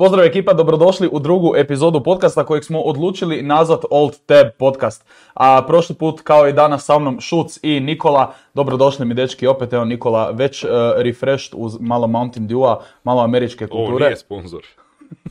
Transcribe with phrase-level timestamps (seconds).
[0.00, 5.04] Pozdrav ekipa, dobrodošli u drugu epizodu podcasta kojeg smo odlučili nazvat Old Tab podcast.
[5.34, 9.72] A prošli put kao i danas sa mnom Šuc i Nikola, dobrodošli mi dečki, opet
[9.72, 14.06] evo Nikola već uh, refreshed uz malo Mountain Dew-a, malo američke Ovo kulture.
[14.06, 14.62] nije sponsor.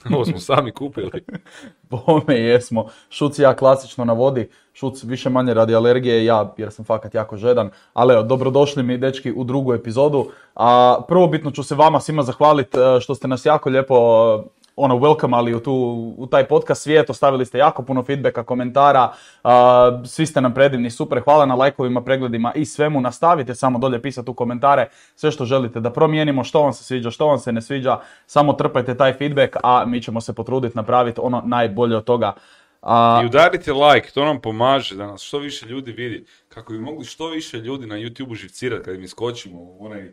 [0.14, 1.24] Ovo smo sami kupili.
[1.90, 2.88] Bome jesmo.
[3.10, 4.50] Šuc ja klasično na vodi.
[4.74, 7.70] Šuc više manje radi alergije, ja jer sam fakat jako žedan.
[7.94, 10.26] Ali evo, dobrodošli mi dečki u drugu epizodu.
[10.56, 13.96] A prvobitno ću se vama svima zahvaliti što ste nas jako lijepo
[14.36, 15.74] e, ono welcome u, tu,
[16.18, 19.14] u taj podcast svijet, ostavili ste jako puno feedbacka, komentara,
[19.44, 24.02] a, svi ste nam predivni, super, hvala na lajkovima, pregledima i svemu, nastavite samo dolje
[24.02, 27.52] pisati u komentare sve što želite da promijenimo, što vam se sviđa, što vam se
[27.52, 32.04] ne sviđa, samo trpajte taj feedback, a mi ćemo se potruditi napraviti ono najbolje od
[32.04, 32.34] toga.
[32.82, 36.26] A, I udarite like, to nam pomaže da nas što više ljudi vidi.
[36.50, 40.12] Kako bi mogli što više ljudi na YouTube-u živcirati kad im iskočimo u onaj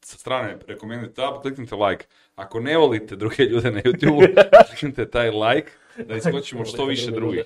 [0.00, 2.04] sa strane recommended tab, kliknite like.
[2.40, 4.34] Ako ne volite druge ljude na YouTube,
[4.68, 5.70] kliknite taj like
[6.08, 7.44] da iskočimo što više drugih.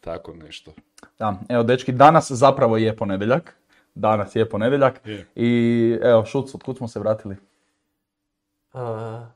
[0.00, 0.72] Tako nešto.
[1.18, 3.56] Da, evo dečki, danas zapravo je ponedjeljak.
[3.94, 5.00] Danas je ponedjeljak.
[5.04, 5.26] Je.
[5.34, 7.36] I evo, Šuc, od kud smo se vratili?
[8.72, 9.26] A,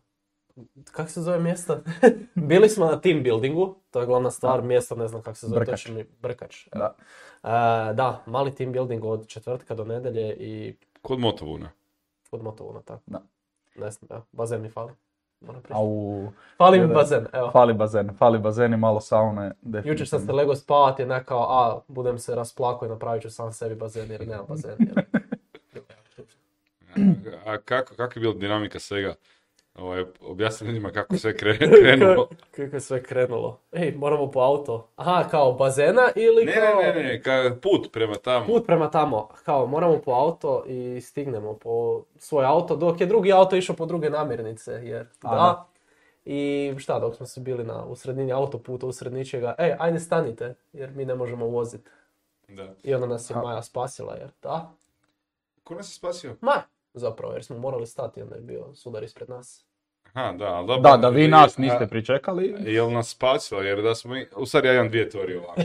[0.92, 1.80] kak se zove mjesto?
[2.34, 5.60] Bili smo na team buildingu, to je glavna stvar, mjesto ne znam kako se zove,
[5.60, 5.82] Brkač.
[5.82, 6.68] točno mi, Brkač.
[6.74, 6.94] Da.
[7.42, 11.70] A, da, mali team building od četvrtka do nedjelje i Kod Motovuna.
[12.30, 13.02] od Motovuna, tako.
[13.06, 13.22] Da.
[13.78, 14.92] Ne znam, evo, bazen mi fali.
[15.70, 17.50] Au, Fali mi bazen, evo.
[17.50, 19.52] fali bazen, fali bazen i malo saune.
[19.84, 23.52] Jučer sam se lego spavat je nekao, a, budem se rasplako i napravit ću sam
[23.52, 24.76] sebi bazen jer nemam bazen.
[24.78, 25.04] Jer...
[27.46, 29.14] A kako, kako je bila dinamika svega?
[29.78, 32.28] Ovaj, objasni ljudima kako sve kre, krenulo.
[32.50, 33.60] Kako je sve krenulo.
[33.72, 34.88] Ej, moramo po auto.
[34.96, 36.82] Aha, kao bazena ili Ne, kao...
[36.82, 38.46] ne, ne, ne, ka, put prema tamo.
[38.46, 43.32] Put prema tamo, kao moramo po auto i stignemo po svoj auto, dok je drugi
[43.32, 45.66] auto išao po druge namirnice, jer A, da.
[46.24, 50.54] I šta, dok smo se bili na, u sredini autoputa, usred ničega, ej, ajde stanite,
[50.72, 51.90] jer mi ne možemo voziti.
[52.48, 52.74] Da.
[52.82, 53.42] I onda nas je A.
[53.42, 54.72] Maja spasila, jer da,
[55.64, 56.36] Ko nas je spasio?
[56.40, 56.62] Maja,
[56.94, 59.65] zapravo, jer smo morali stati, onda je bio sudar ispred nas.
[60.16, 60.90] Aha, da, ali dobro.
[60.90, 62.54] Da, da vi nas niste pričekali.
[62.64, 65.60] Jel nas spasilo, jer da smo mi, u stvari ja imam dvije teorije ovako.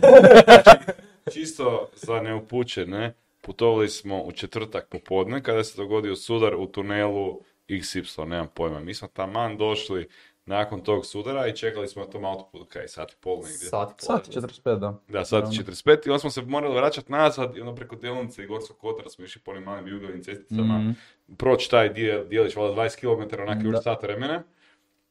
[1.34, 7.39] Čisto za neupućene, putovali smo u četvrtak popodne kada se dogodio sudar u tunelu
[7.69, 8.79] XY, nemam pojma.
[8.79, 10.09] Mi smo taman došli
[10.51, 13.51] nakon tog sudara i čekali smo na tom autoputu, kaj, sat i pol negdje.
[13.53, 13.89] Sat.
[13.97, 15.00] Sat i 45, da.
[15.07, 15.63] Da, sat i Naravno.
[15.63, 19.09] 45 i onda smo se morali vraćati nazad i onda preko Delnice i Gorskog kotara
[19.09, 20.91] smo išli po onim malim jugovim cesticama, Mhm.
[21.38, 24.44] proći taj dio, dijelić, valjda 20 km, onak još sat vremena.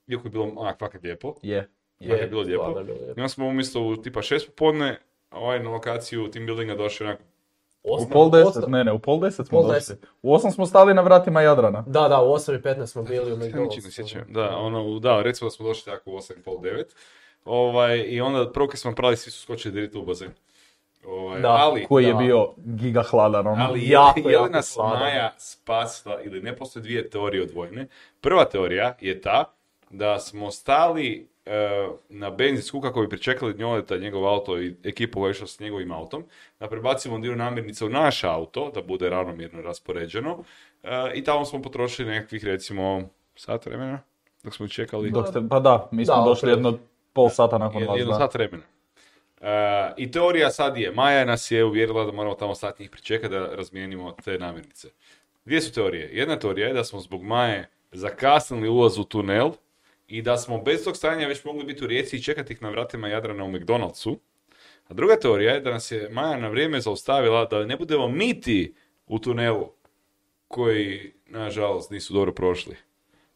[0.07, 1.35] Iako je bilo onak fakat lijepo.
[1.43, 1.69] Je.
[2.03, 2.79] Fakat je bilo lijepo.
[2.79, 4.99] je I onda smo umjesto u tipa šest popodne,
[5.31, 7.07] ovaj na lokaciju team buildinga došli
[7.83, 9.75] onak, U Osam- pol deset, osam- ne ne, u pol deset smo Pol došli.
[9.77, 10.07] deset.
[10.23, 11.85] U osam smo stali na vratima Jadrana.
[11.87, 13.37] Da, da, u 8.15 smo bili u
[13.83, 14.23] sjećam.
[14.29, 16.85] Da, ono, da, recimo da smo došli tako u 8.30, 9.
[17.45, 20.29] Ovaj, I onda prvo kad smo napravili, svi su skočili direkt u bazen.
[21.07, 22.19] Ovaj, Da, ali, Koji je Da.
[22.19, 23.65] bio giga hladan, ono.
[23.65, 24.99] ali je, jako, je li jako nas hladan.
[25.01, 27.87] Maja spasila ili ne postoje dvije teorije odvojene.
[28.21, 29.45] Prva teorija je ta
[29.91, 31.30] da smo stali
[32.09, 35.93] na benzinsku kako bi pričekali Njoleta, njegov auto i ekipu koja je išla s njegovim
[35.93, 36.25] autom,
[36.61, 40.45] da prebacimo dio namirnica u naš auto, da bude ravnomjerno raspoređeno
[40.83, 43.03] e, i tamo smo potrošili nekakvih recimo
[43.35, 43.99] sat vremena
[44.43, 46.79] dok smo čekali Dok ste, pa da, mi smo Da, došli jedno
[47.13, 48.19] pol sata nakon vas, jedno da.
[48.19, 48.63] sat vremena.
[49.41, 53.35] E, I teorija sad je, Maja nas je uvjerila da moramo tamo sat njih pričekati
[53.35, 54.89] da razmijenimo te namirnice.
[55.45, 56.11] Dvije su teorije.
[56.13, 59.51] Jedna teorija je da smo zbog Maje zakasnili ulaz u tunel
[60.11, 62.71] i da smo bez tog stanja već mogli biti u Rijeci i čekati ih na
[62.71, 64.19] vratima Jadrana u McDonald'su.
[64.89, 68.75] A druga teorija je da nas je Maja na vrijeme zaustavila da ne budemo miti
[69.07, 69.73] u tunelu
[70.49, 72.77] koji, nažalost, nisu dobro prošli.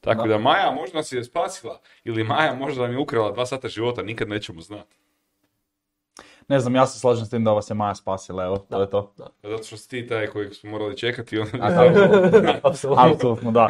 [0.00, 0.28] Tako Da.
[0.28, 4.02] da Maja možda nas je spasila ili Maja možda nam je ukrala dva sata života,
[4.02, 4.96] nikad nećemo znati.
[6.48, 8.90] Ne znam, ja se slažem s tim da vas je Maja spasila, evo, to je
[8.90, 9.12] to.
[9.42, 11.36] Zato što si ti taj kojeg smo morali čekati.
[11.36, 11.92] Da.
[13.12, 13.50] Apsolutno.
[13.50, 13.68] Da.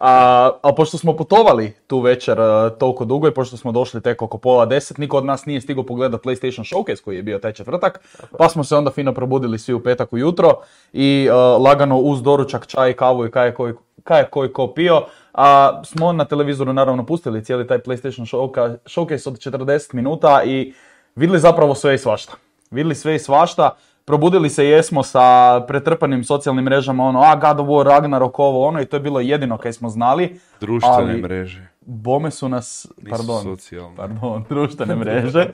[0.00, 4.22] A, a pošto smo putovali tu večer a, toliko dugo i pošto smo došli tek
[4.22, 7.52] oko pola deset, niko od nas nije stigao pogledati PlayStation Showcase koji je bio taj
[7.52, 8.00] četvrtak,
[8.38, 10.50] pa smo se onda fino probudili svi u petak ujutro
[10.92, 13.74] i a, lagano uz doručak, čaj, kavu i kaj je koji,
[14.04, 15.02] kaj je koji ko pio,
[15.32, 20.72] a smo na televizoru naravno pustili cijeli taj PlayStation showca- Showcase od 40 minuta i
[21.16, 22.32] vidjeli zapravo sve i svašta.
[22.70, 23.70] Vidjeli sve i svašta,
[24.04, 25.24] probudili se jesmo sa
[25.68, 29.20] pretrpanim socijalnim mrežama, ono, a God of War, Ragnarok, ovo, ono, i to je bilo
[29.20, 30.40] jedino kaj smo znali.
[30.60, 31.68] Društvene Ali- mreže.
[31.80, 33.96] Bome su nas, Nisu pardon, socijalne.
[33.96, 35.46] pardon, društvene mreže.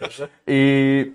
[0.46, 1.12] I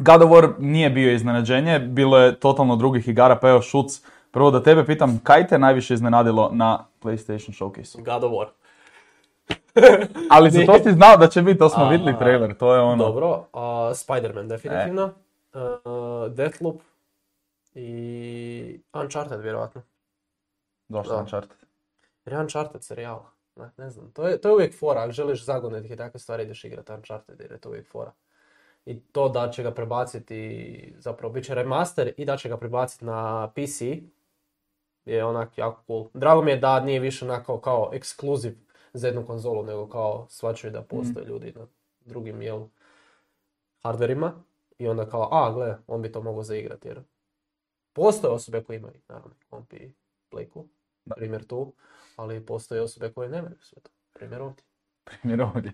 [0.00, 4.50] God of War nije bio iznenađenje, bilo je totalno drugih igara, pa evo Šuc, prvo
[4.50, 7.96] da tebe pitam, kaj te najviše iznenadilo na PlayStation Showcase?
[8.04, 8.46] God of War.
[10.30, 12.80] Ali za to si znao da će biti, to smo A, vidjeli trailer, to je
[12.80, 13.04] ono.
[13.04, 15.04] Dobro, a Spider-Man definitivno.
[15.04, 15.62] Uh,
[16.32, 16.80] Deathloop
[17.74, 19.82] i Uncharted vjerojatno.
[20.88, 20.98] Da.
[20.98, 21.58] Uncharted.
[22.24, 23.22] Jer je Uncharted serijal.
[23.56, 26.42] Ne, ne znam, to je, to je uvijek fora, ako želiš zagonetke i takve stvari
[26.42, 28.12] ideš igrati Uncharted jer je to uvijek fora.
[28.86, 33.04] I to da će ga prebaciti, zapravo bit će remaster i da će ga prebaciti
[33.04, 33.82] na PC
[35.04, 36.08] je onak jako cool.
[36.14, 38.65] Drago mi je da nije više onako kao ekskluziv
[38.98, 41.66] za jednu konzolu, nego kao svačaju da postoje ljudi na
[42.00, 42.66] drugim jel,
[43.82, 44.44] hardverima.
[44.78, 47.02] I onda kao, a gle, on bi to mogao zaigrati jer
[47.92, 49.94] postoje osobe koje imaju, naravno, komp i
[50.30, 50.66] Playku,
[51.16, 51.72] primjer tu,
[52.16, 54.64] ali postoje osobe koje nemaju sve to, primjer ovdje.
[55.04, 55.72] primjer ovdje.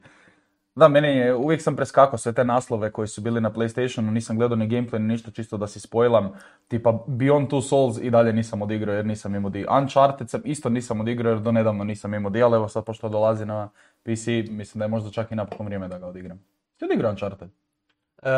[0.75, 4.39] Da, meni je, uvijek sam preskakao sve te naslove koji su bili na PlayStationu, nisam
[4.39, 6.33] gledao ni gameplay ni ništa, čisto da si spojlam.
[6.69, 9.67] Tipa Beyond Two Souls i dalje nisam odigrao jer nisam imao di.
[9.81, 13.09] Uncharted sam isto nisam odigrao jer do nedavno nisam imao di, ali evo sad pošto
[13.09, 13.71] dolazi na
[14.03, 16.45] PC, mislim da je možda čak i napokon vrijeme da ga odigram.
[16.77, 17.49] Ti odigrao Uncharted?
[18.23, 18.31] E,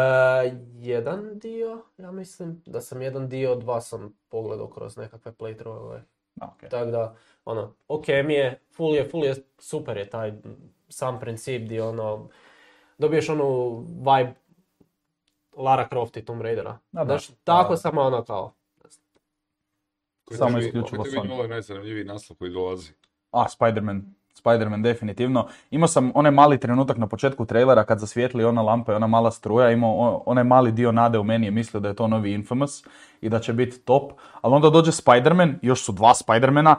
[0.79, 6.01] jedan dio, ja mislim, da sam jedan dio, dva sam pogledao kroz nekakve playthrough
[6.41, 6.69] A, okej.
[6.69, 7.15] Tako da,
[7.45, 10.33] ono, ok mi je, full je, full je, super je taj
[10.95, 12.29] sam princip gdje ono,
[12.99, 14.35] dobiješ onu vibe
[15.57, 16.79] Lara Croft i Tomb Raidera.
[16.93, 17.05] Da, da.
[17.05, 17.77] Znaš, tako Da.
[17.77, 18.53] samo ono kao,
[20.25, 21.33] Koji Samo isključivo Koji tebi Sony.
[21.33, 22.93] ovaj najzanimljiviji naslov koji dolazi?
[23.31, 24.03] A, Spider-Man.
[24.43, 25.49] Spider-Man definitivno.
[25.71, 29.31] Imao sam onaj mali trenutak na početku trailera kad zasvijetli ona lampa i ona mala
[29.31, 32.85] struja, imao onaj mali dio nade u meni je mislio da je to novi Infamous
[33.21, 36.75] i da će biti top, ali onda dođe Spider-Man, još su dva Spider-mana,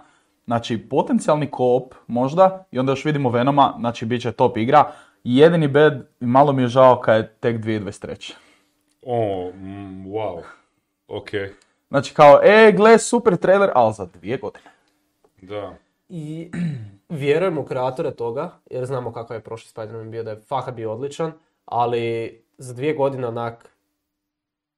[0.46, 4.92] znači potencijalni koop možda i onda još vidimo Venoma, znači bit će top igra.
[5.24, 8.34] Jedini bad, malo mi je žao kad je tek 2023.
[9.02, 10.42] O, mm, wow.
[11.08, 11.30] Ok,
[11.90, 14.66] Znači kao, e, gle, super trailer, ali za dvije godine.
[15.42, 15.74] da.
[16.10, 16.52] I
[17.10, 20.92] vjerujem u kreatore toga, jer znamo kakav je prošli Spider-Man bio, da je fakat bio
[20.92, 21.32] odličan,
[21.66, 23.70] ali za dvije godine onak,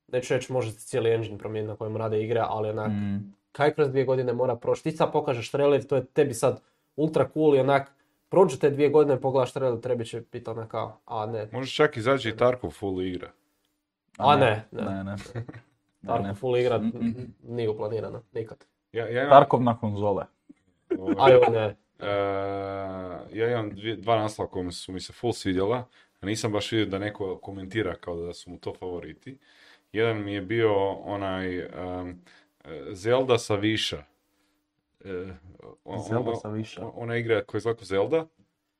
[0.07, 3.33] neću reći može se cijeli engine promijeniti na kojem rade igre, ali onak, Mm.
[3.57, 4.83] Kaj kroz dvije godine mora proći.
[4.83, 6.61] Ti sad pokažeš trailer, to je tebi sad
[6.95, 7.91] ultra cool i onak,
[8.29, 11.97] prođu te dvije godine, pogledaš trailer, tebi će biti onak kao, a ne, Može čak
[11.97, 13.31] izaći i Tarkov full igra.
[14.17, 15.15] a ne, ne, Ne, ne.
[16.07, 16.81] Tarkov full igra
[17.43, 18.65] nije uplanirana, nikad.
[18.91, 20.25] Ja, ja imam, Tarkov na konzole.
[20.99, 21.75] ovaj, Aj, ne.
[21.99, 22.09] e,
[23.33, 25.77] ja imam dvije- dva naslova koja su mi se full svidjela,
[26.21, 29.37] a nisam baš vidio da neko komentira kao da su mu to favoriti.
[29.91, 31.67] Jedan mi je bio onaj
[32.91, 34.03] Zelda sa Viša.
[35.05, 35.25] E,
[35.99, 36.81] Zelda sa Viša.
[36.95, 38.25] Ona igra koja je zlako Zelda,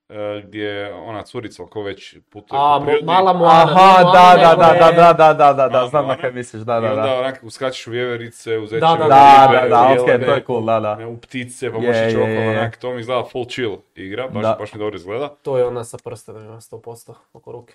[0.10, 3.06] e, gdje ona curica ko već putuje A, po prirodi.
[3.06, 6.18] mala Moana, Aha, da, da, da, je- da, da, da, da, da, da, znam na
[6.18, 7.20] kaj misliš, da, I da, onda da.
[7.20, 10.44] onak uskačeš u vjeverice, u Da, zečeve da, Da, da, da, u okej, to je
[10.44, 11.08] cool, da, da.
[11.08, 12.50] u ptice, pa Je, možeš je, čokova, je.
[12.52, 14.56] onak, to mi izgleda full chill igra, baš, Da.
[14.60, 15.28] baš mi dobro izgleda.
[15.32, 17.74] To je ona sa prstenima, 100% oko ruke.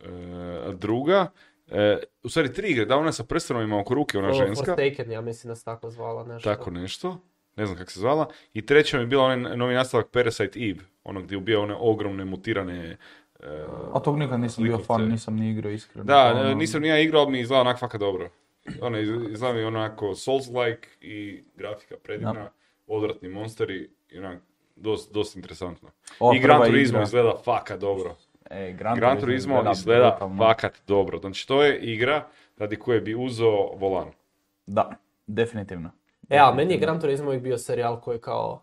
[0.00, 0.06] E,
[0.72, 1.26] druga,
[1.70, 5.10] e, u stvari tri igre, da ona sa prstenovima oko ruke, ona To ženska, Forsaken,
[5.10, 6.50] ja mislim da se tako zvala nešto.
[6.50, 7.18] tako nešto,
[7.56, 8.28] ne znam kako se zvala.
[8.54, 12.24] I treća mi je bila onaj novi nastavak Parasite Eve, ono gdje ubija one ogromne
[12.24, 12.96] mutirane
[13.40, 13.46] e,
[13.92, 16.04] A tog nikad nisam bio fan, nisam ni igrao iskreno.
[16.04, 18.30] Da, Ono, e, nisam ni ja igrao, ali mi izgleda onak fakat dobro.
[18.80, 22.50] Ono, iz- izgleda mi onako Souls-like i grafika predivna,
[22.86, 24.38] odvratni monsteri i onak,
[24.76, 25.90] dosta dost interesantno.
[26.20, 28.16] ova I Gran Turismo izgleda fakat dobro.
[28.50, 30.36] E, Gran, Gran Turismo izgleda brutalno.
[30.38, 31.18] fakat dobro.
[31.18, 32.24] Znači to je igra
[32.58, 34.08] radi koje bi uzeo volan.
[34.66, 34.90] Da,
[35.26, 35.90] definitivno.
[36.28, 38.62] E, ali meni je Gran Turismo uvijek bio serijal koji kao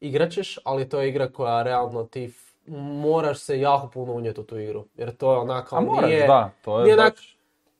[0.00, 2.32] igraćeš, ali to je igra koja realno ti
[2.66, 4.84] moraš se jako puno unijeti u tu igru.
[4.96, 7.33] Jer to je onako, A moraš, nije, da, to je nije onak, baš-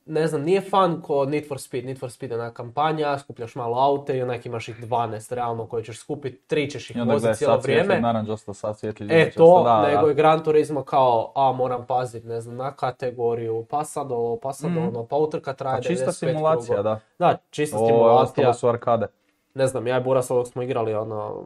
[0.07, 1.85] ne znam, nije fan ko Need for Speed.
[1.85, 5.65] Need for Speed je onak kampanja, skupljaš malo aute i onak imaš ih 12 realno
[5.65, 7.99] koje ćeš skupiti, tri ćeš ih I voziti cijelo vrijeme.
[8.01, 10.07] naranđasto, sad svijetli E to, da, nego da.
[10.07, 14.53] je Gran Turismo kao, a moram paziti, ne znam, na kategoriju, pa sad ovo, pa
[14.53, 14.77] sad Mhm.
[14.79, 16.99] ono, pa utrka traje Pa čista 95 simulacija, da.
[17.19, 18.21] Da, čista Ovo stimulacija.
[18.23, 19.07] ostalo su arkade.
[19.53, 21.43] Ne znam, ja i Buras dok smo igrali ono,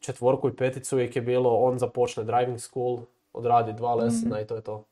[0.00, 2.98] četvorku i peticu, uvijek je bilo on započne driving school,
[3.32, 4.84] odradi dva lesena i to je to.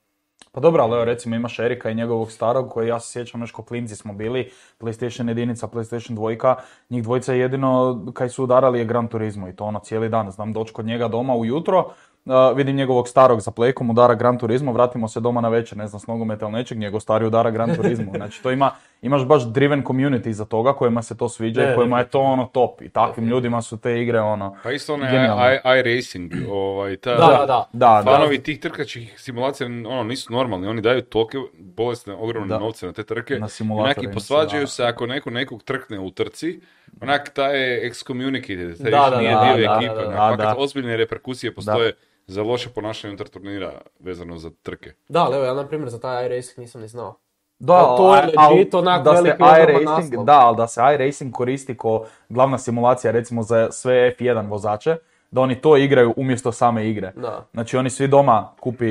[0.54, 3.96] Pa dobro, ali recimo imaš Erika i njegovog starog koji ja se sjećam još klinci
[3.96, 6.56] smo bili, PlayStation jedinica, PlayStation dvojka,
[6.90, 10.30] njih dvojica jedino kaj su udarali je Gran Turismo i to ono cijeli dan.
[10.30, 11.90] Znam doći kod njega doma ujutro,
[12.24, 15.86] uh, vidim njegovog starog za plejkom, udara Gran Turismo, vratimo se doma na večer, ne
[15.86, 18.12] znam s nogometa ili nečeg, njegov stari udara Gran Turismo.
[18.14, 18.70] Znači to ima,
[19.02, 22.20] imaš baš driven community za toga kojima se to sviđa Ne, i kojima je to
[22.20, 24.56] ono top i takvim ljudima su te igre ono...
[24.62, 28.02] Pa isto i- iRacing, ovaj, ta, Da, da, da.
[28.04, 32.58] Fanovi tih trkačkih simulacija ono, nisu normalni, oni daju tolike bolesne, ogromne Da.
[32.58, 33.38] novce na te trke.
[33.38, 34.66] Na simulatorima i posvađaju da.
[34.66, 36.60] se ako neko nekog trkne u trci,
[37.00, 39.94] onak taj je excommunicated, taj Da, više nije da, dio da, ekipe.
[39.94, 40.62] da, da, onak, da, fakat da.
[40.62, 41.92] ozbiljne reperkusije postoje
[42.32, 44.92] za loše ponašanje unutar turnira vezano za trke.
[45.08, 47.14] Da, ali evo, ja na primjer za taj iRacing nisam ni znao.
[47.58, 50.24] Da, Ali to je al- legit onak da se veliki iRacing, naslov.
[50.24, 54.96] da, ali da se iRacing koristi kao glavna simulacija recimo za sve F1 vozače,
[55.30, 57.12] da oni to igraju umjesto same igre.
[57.16, 57.46] Da.
[57.52, 58.86] Znači oni svi doma kupi,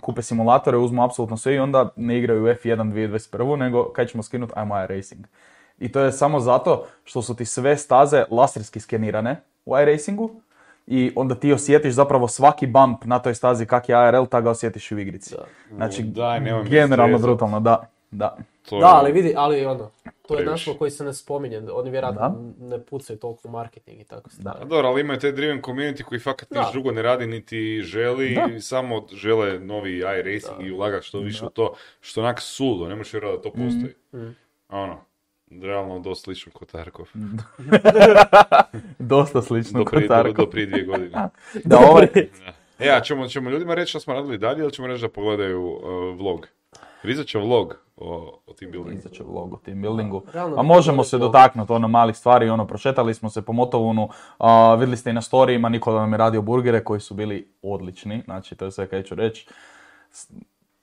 [0.00, 3.56] kupe simulatore, uzmu apsolutno sve i onda ne igraju F1 2021.
[3.56, 5.26] nego kaj ćemo skinuti, ajmo iRacing.
[5.78, 9.36] I to je samo zato što su ti sve staze laserski skenirane
[9.66, 10.30] u iRacingu
[10.86, 14.50] i onda ti osjetiš zapravo svaki bump na toj stazi kak je ARL, tak ga
[14.50, 15.34] osjetiš u igrici.
[15.34, 15.44] Da.
[15.76, 17.90] Znači, Daj, generalno brutalno, da.
[18.10, 18.36] Da.
[18.62, 19.90] To Da, je- ali vidi, ali ono,
[20.28, 22.34] to je naslov koji se ne spominje, oni vjerojatno Da.
[22.66, 24.58] ne pucaju toliko u marketing i tako stvari.
[24.62, 26.70] A dobro, ali imaju taj driven community koji fakat niš Da.
[26.72, 28.60] drugo ne radi niti želi, Da.
[28.60, 33.12] samo žele novi iRacing i ulagat što više u to, što onak sudo, ne možeš
[33.12, 33.94] vjerovati da to postoji.
[34.14, 34.28] Mhm.
[34.68, 35.00] A ono,
[35.50, 37.06] realno dosta slično kod Tarkov.
[38.98, 40.44] Dosta slično Do kod prije, do, Tarkov.
[40.44, 41.28] do prije dvije godine.
[41.64, 42.08] Da, ovaj,
[42.78, 45.66] E, a ćemo, ćemo ljudima reći što smo radili dalje ili ćemo reći da pogledaju
[45.66, 45.80] uh,
[46.18, 46.48] vlog?
[47.02, 48.98] Rizat će vlog o, o team buildingu.
[48.98, 50.22] Izaće vlog o team buildingu.
[50.56, 54.96] A možemo se dotaknuti ono malih stvari, ono prošetali smo se po Motovunu, a, vidjeli
[54.96, 58.64] ste i na storijima, Nikola nam je radio burgere koji su bili odlični, znači to
[58.64, 59.48] je sve kaj ću reći.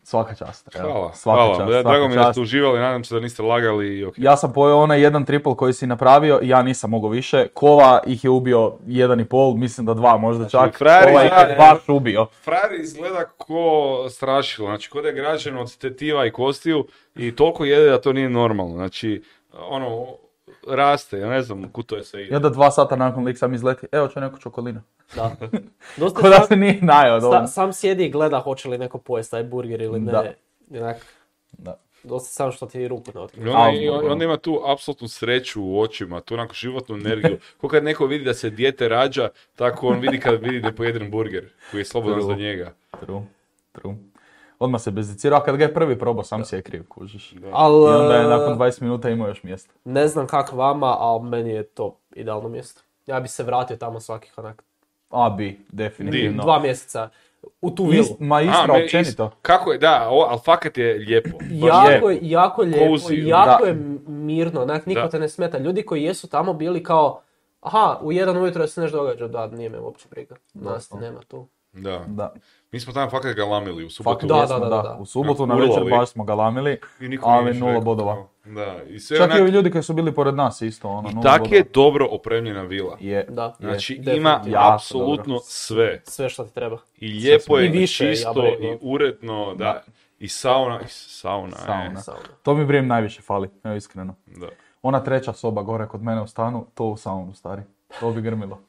[0.04, 0.76] Svaka čast.
[0.76, 1.58] evo, Hvala, svaka hvala.
[1.58, 4.14] čast, svaka Drago mi da ste uživali, nadam se da niste lagali i ok.
[4.18, 7.48] Ja sam pojeo onaj jedan triple koji si napravio, ja nisam mogao više.
[7.54, 10.78] Kova ih je ubio jedan i pol, mislim da dva možda čak.
[10.78, 12.26] frajer Kova ih je baš ubio.
[12.44, 17.66] Frajer izgleda ko strašilo, znači ko da je građen od tetiva i kostiju i toliko
[17.66, 18.74] jede da to nije normalno.
[18.74, 19.24] Znači,
[19.70, 20.08] ono,
[20.68, 22.36] raste, ja ne znam kud to je sve I ide.
[22.36, 24.82] onda dva sata nakon lik sam izleti, evo će neko čokolina.
[25.16, 25.32] Da.
[25.98, 27.48] Dosta Ko da sam, se nije najao sta- dovoljno.
[27.48, 30.12] sam sjedi i gleda hoće li neko pojesti taj burger ili ne.
[30.12, 30.24] Da.
[30.72, 30.80] I
[31.54, 31.78] Da.
[32.04, 33.84] dosta sam što ti ruku ne I otkrije.
[33.84, 37.38] i zbog- onda ima tu apsolutnu sreću u očima, tu onako životnu energiju.
[37.58, 40.76] Ko kad neko vidi da se dijete rađa, tako on vidi kad vidi da je
[40.76, 42.28] pojeden burger koji je slobodan True.
[42.28, 42.74] za njega.
[43.02, 43.22] True,
[43.72, 43.96] true.
[44.60, 47.34] Odmah se bezicirao, a kad ga je prvi probao, sam si je kriv, kužiš.
[47.52, 49.74] Al, I onda je e, nakon 20 minuta imao još mjesta.
[49.86, 52.82] ne znam kako vama, ali meni je to idealno mjesto.
[53.08, 54.64] Ja bi se vratio tamo svakih onak
[55.10, 56.44] A bi, definitivno.
[56.44, 57.10] dva mjeseca
[57.62, 58.04] u tu vilu.
[58.04, 59.26] Ist- ma A, Istra me- općenito.
[59.26, 61.30] is- Kako je, da, o, ali fakat je lijepo.
[61.52, 62.10] Jako lijepo.
[62.10, 63.70] je, jako lijepo, Cozy, jako da.
[63.70, 63.74] je
[64.08, 65.10] mirno, onak niko Da.
[65.10, 65.58] te ne smeta.
[65.58, 67.22] Ljudi koji jesu tamo bili kao,
[67.62, 70.36] aha, u jedan ujutro se nešto događa, da, nije me uopće briga.
[70.54, 71.48] Nas nema tu.
[71.74, 72.04] Da.
[72.08, 72.34] Da.
[72.74, 74.28] Mi smo tamo fakat galamili u subotu.
[74.28, 74.98] Fakat Da, da, da, da.
[75.00, 78.28] U subotu na večer baš smo galamili, I ali nula rekao, bodova.
[78.46, 81.10] Da, i sve Čak onak, i ovi ljudi koji su bili pored nas isto, ono,
[81.10, 82.98] i nula tak je dobro opremljena vila.
[83.00, 83.44] Je, Da.
[83.44, 83.54] je.
[83.60, 84.18] Znači definitivno.
[84.18, 85.44] ima apsolutno dobro.
[85.44, 86.02] sve.
[86.04, 86.78] Sve što ti treba.
[86.98, 88.66] I lijepo je, I i više, ja čisto, rekao.
[88.66, 89.84] i uredno, da.
[90.20, 91.84] I sauna, i sauna, Sauna.
[91.84, 91.98] je.
[91.98, 92.20] Sauna.
[92.44, 94.16] To mi Brim najviše fali, evo iskreno.
[94.26, 94.48] Da.
[94.82, 97.62] Ona treća soba gore kod mene u stanu, to u saunu stari.
[98.00, 98.60] To bi grmilo.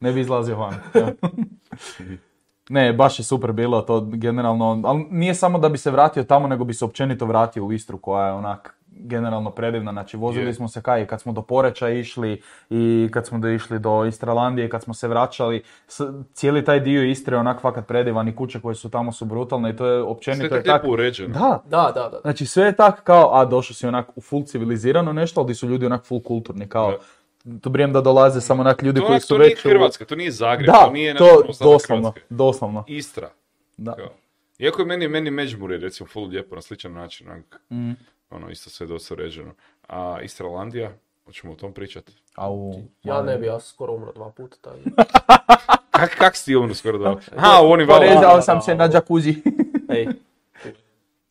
[0.00, 0.74] Ne bi izlazio van.
[2.68, 6.48] Ne, baš je super bilo to generalno, ali nije samo da bi se vratio tamo,
[6.48, 9.92] nego bi se općenito vratio u Istru koja je onak generalno predivna.
[9.92, 10.54] Znači vozili Je.
[10.54, 14.68] smo se kaj, kad smo do Poreča išli i kad smo do išli do Istralandije,
[14.68, 16.00] kad smo se vraćali, s-
[16.32, 19.70] cijeli taj dio Istre je onak fakat predivan i kuće koje su tamo su brutalne
[19.70, 20.82] i to je Sve općenito je je tako tak.
[20.82, 21.34] lijepo uređeno.
[21.34, 22.18] Da, Da, da, da.
[22.20, 25.68] Znači sve je tak kao, a došao si onak u full civilizirano nešto, ali su
[25.68, 26.94] ljudi onak full kulturni, kao,
[27.60, 30.04] to brijem da dolaze samo onak ljudi To, koji su to nije već u- Hrvatska,
[30.04, 32.20] to nije Zagreb, Da, to nije to doslovno, Hrvatske.
[32.30, 32.84] doslovno.
[32.88, 33.30] Istra.
[33.76, 33.94] Da.
[33.94, 34.08] Kao.
[34.58, 37.92] Iako je meni, meni Međimurje recimo full lijepo na sličan način, onak, Mm.
[38.30, 39.54] ono isto sve dosta uređeno.
[39.88, 40.90] A Istralandija,
[41.24, 42.12] hoćemo o tom pričati.
[42.34, 42.72] Au,
[43.02, 44.56] Ja ne bi, ja sam skoro umro dva puta.
[44.60, 44.78] Tako.
[45.90, 47.16] Kak, kak si ti umro skoro da?
[47.36, 47.86] Aha, u onim.
[47.86, 49.34] Porezao sam se na džakuzi.
[49.96, 50.06] Ej,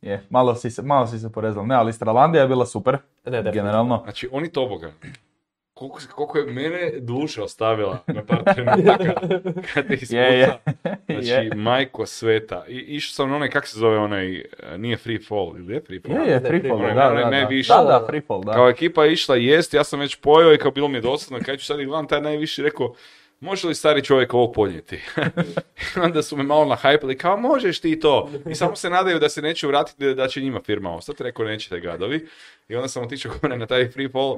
[0.01, 1.65] je, malo si se, malo si se porezao.
[1.65, 4.01] Ne, ali Istralandija je bila super, ne, generalno.
[4.03, 4.91] Znači, oni toboga.
[5.75, 9.13] Koliko, se- koliko je mene duša ostavila na par trenutaka
[9.74, 9.86] kad.
[10.03, 10.53] Je, je.
[11.10, 11.51] Znači, Je.
[11.55, 12.63] majko sveta.
[12.67, 14.44] I, išao sam na onaj, kak se zove onaj, e,
[14.77, 16.15] nije free fall, ili je free fall?
[16.17, 16.88] Je, je, Ne, free fall, da.
[16.88, 17.48] Da, Da,
[17.84, 18.05] da, da.
[18.08, 18.53] free fall, da.
[18.53, 21.39] Kao ekipa je išla jest, ja sam već pojeo i kao bilo mi je dosadno,
[21.46, 22.94] kaj ću sad i gledam taj najviši, rekao,
[23.46, 24.96] može li stari čovjek ovo podnijeti?
[25.96, 28.30] I onda su me malo nahajpili, kao možeš ti to.
[28.50, 31.24] I samo se nadaju da se neće vratiti, da će njima firma ostati.
[31.24, 32.28] Rekao, nećete gadovi.
[32.70, 34.38] I onda sam otišao gore na taj free fall,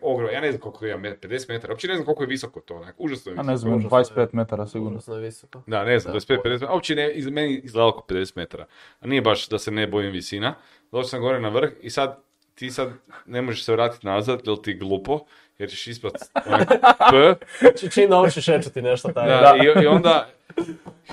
[0.00, 2.74] ogrom, ja ne znam koliko je, 50 metara, uopće ne znam koliko je visoko to,
[2.74, 3.50] onak, užasno je A visoko.
[3.50, 4.26] ne znam, Užasno je.
[4.26, 4.96] 25 metara sigurno.
[4.96, 5.62] Užasno je visoko.
[5.66, 8.66] Da, ne znam, Da, 25, 50 metara, uopće ne, iz, meni izgledalo oko 50 metara.
[9.00, 10.54] A nije baš da se ne bojim visina.
[10.92, 12.18] Došao sam gore na vrh i sad,
[12.56, 12.92] ti sad
[13.26, 15.20] ne možeš se vratiti nazad, jer ti je glupo,
[15.58, 16.12] jer ćeš ispat
[16.46, 16.68] onak
[17.12, 17.34] P.
[17.80, 19.28] Či- Čim naučiš šećati nešto taj.
[19.28, 20.28] Da, I, I onda,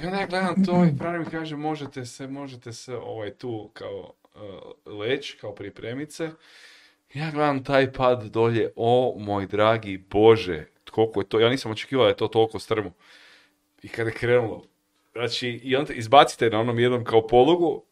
[0.02, 3.70] i onda ja gledam to i pravi mi kaže, možete se, možete se ovaj tu
[3.74, 6.30] kao uh, leć, kao pripremice.
[7.14, 12.06] Ja gledam taj pad dolje, o moj dragi Bože, koliko je to, ja nisam očekivao
[12.06, 12.92] da je to toliko strmo.
[13.84, 14.64] I kada je krenulo,
[15.12, 17.84] znači, i onda izbacite na onom jednom kao polugu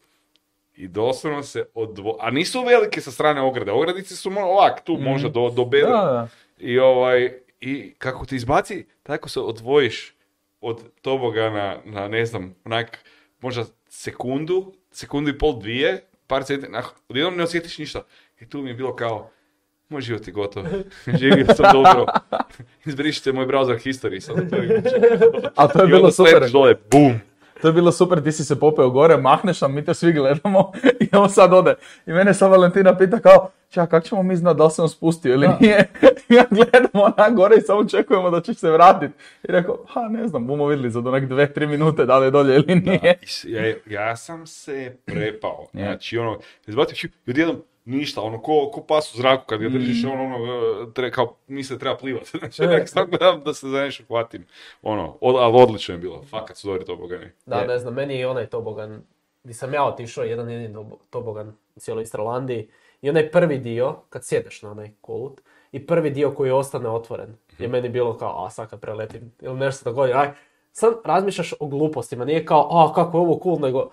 [0.82, 2.16] i doslovno se odvo...
[2.20, 5.90] A nisu velike sa strane ograde, ogradice su ovak, tu možda do, do bedra.
[5.90, 6.28] Da, da.
[6.58, 10.14] I ovaj, i kako ti izbaci, tako se odvojiš
[10.60, 12.98] od tobogana na, ne znam, onak,
[13.40, 18.02] možda sekundu, sekundu i pol, dvije, par centimetara, odjednom ne osjetiš ništa.
[18.40, 19.30] I tu mi je bilo kao,
[19.88, 20.64] moj život je gotov,
[21.20, 22.06] živio sam dobro,
[22.86, 24.70] izbrišite moj browser history, sad otvorim.
[25.56, 26.50] A to je I bilo onda super.
[26.52, 27.20] dole, bum.
[27.62, 30.72] To je bilo super, ti si se popeo gore, mahneš, a mi te svi gledamo
[31.12, 31.74] i on sad ode.
[32.06, 34.88] I mene sad Valentina pita kao, čak, kako ćemo mi znati da li se on
[34.88, 35.88] spustio ili nije?
[36.28, 39.14] I ja gledamo onak gore i samo čekujemo da će se vratiti.
[39.42, 42.30] I rekao, ha ne znam, bumo vidjeli za onak dve, tri minute da li je
[42.30, 43.18] dolje ili nije.
[43.44, 45.66] Ja, ja sam se prepao.
[45.72, 49.68] Znači, ono, izbacio šiu, i odjednom ništa, ono, ko, ko pas u zraku kad ga
[49.68, 49.72] Mm.
[49.72, 50.36] držiš, ono, ono,
[50.82, 52.24] e, tre, kao, misle treba plivat.
[52.38, 54.46] Znači, onak, sad gledam da se za nešto hvatim.
[54.82, 57.26] Ono, od, ali odlično je bilo, fakat su dobri tobogani.
[57.46, 57.66] Da, Je.
[57.66, 59.02] ne znam, meni je onaj tobogan,
[59.44, 62.68] gdje sam ja otišao, jedan jedini tobo- tobogan u cijeloj Istralandiji,
[63.02, 65.40] i onaj prvi dio, kad sjedeš na onaj kolut,
[65.72, 69.54] i prvi dio koji ostane otvoren, je meni bilo kao, a sad kad preletim, ili
[69.56, 70.30] nešto se dogodi, aj,
[70.72, 73.90] sad razmišljaš o glupostima, nije kao, a kako je ovo cool, nego,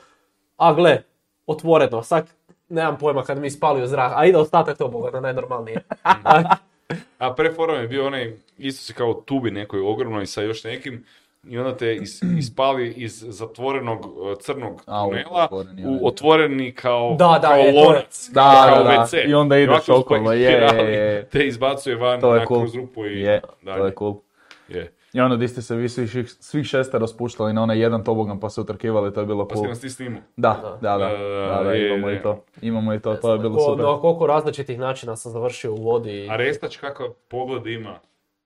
[0.57, 1.03] a gle,
[1.47, 2.29] otvoreno, sad
[2.69, 5.77] nemam pojma kad mi spali u zrak, a ide ostatak tobogana, najnormalnije.
[7.19, 11.05] A pre forum je bio onaj, isto si kao tubi nekoj ogromnoj sa još nekim,
[11.43, 15.47] i onda te is, ispali iz zatvorenog e, crnog tunela
[15.85, 19.05] u otvoreni kao, Da, da, kao je, to je- lonac, Da, kao da, da.
[19.05, 19.29] WC.
[19.29, 21.25] I onda ideš okolo, je, je, je.
[21.25, 22.59] Te izbacuje van To je na cool.
[22.59, 23.79] kroz rupu i Je, dalje.
[23.79, 24.15] to je cool.
[24.67, 24.93] Je.
[25.13, 28.49] I onda di ste se vi svih, svih šesta raspuštali na onaj jedan tobogan pa
[28.49, 29.65] se utrkivali, to je bilo Pa cool.
[29.65, 30.09] si nas ti.
[30.37, 31.17] Da, da, da, Da, da,
[31.57, 32.15] da, da, je, imamo je.
[32.15, 32.43] i to.
[32.61, 33.85] Imamo i to, to je bilo Ko- super.
[33.85, 36.27] Na koliko različitih načina sam završio u vodi.
[36.29, 37.99] A Restač kakav pogled ima.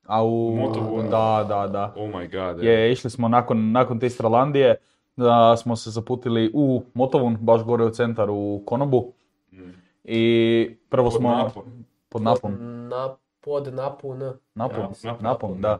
[0.05, 0.55] A u...
[0.55, 1.09] Motovun.
[1.09, 1.93] Da, da, da.
[1.97, 2.63] Oh my god.
[2.63, 4.75] Je, išli smo nakon, nakon te Stralandije,
[5.15, 9.13] da smo se zaputili u Motovun, baš gore u centar u Konobu.
[10.03, 11.29] I prvo Pod smo...
[11.29, 11.63] napon.
[12.09, 12.57] Pod napon.
[12.87, 14.17] Na, pod napun.
[14.55, 15.79] Napon, Nap- nap- napon, da.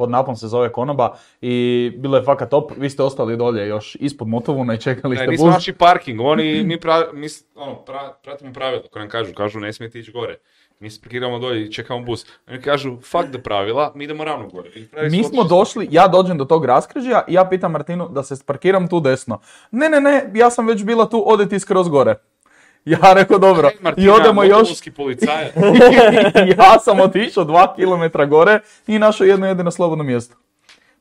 [0.00, 1.52] Pod napon se zove Konoba i
[1.96, 2.72] bilo je fakat top.
[2.76, 5.54] Vi ste ostali dolje još ispod Motovuna i čekali Ne, ste nismo bus.
[5.54, 9.72] našli parking, oni, mi, pra, mi ono, pra- pratimo pravila koje nam kažu, kažu ne
[9.72, 10.36] smijete ići gore.
[10.78, 12.26] Mi se parkiramo dolje i čekamo bus.
[12.48, 14.70] Oni kažu, fuck the pravila, mi idemo ravno gore.
[15.10, 18.88] Mi smo došli, ja dođem do tog raskrižja i ja pitam Martinu da se parkiram
[18.88, 19.40] tu desno.
[19.70, 22.14] Ne, ne, ne, ja sam već bila tu, ode ti skroz gore.
[22.84, 23.68] Ja rekao dobro.
[23.68, 25.54] Ej, Martina, I odemo još, policajac.
[26.58, 30.36] ja sam otišao dva kilometra gore i našao jedno jedino slobodno mjesto.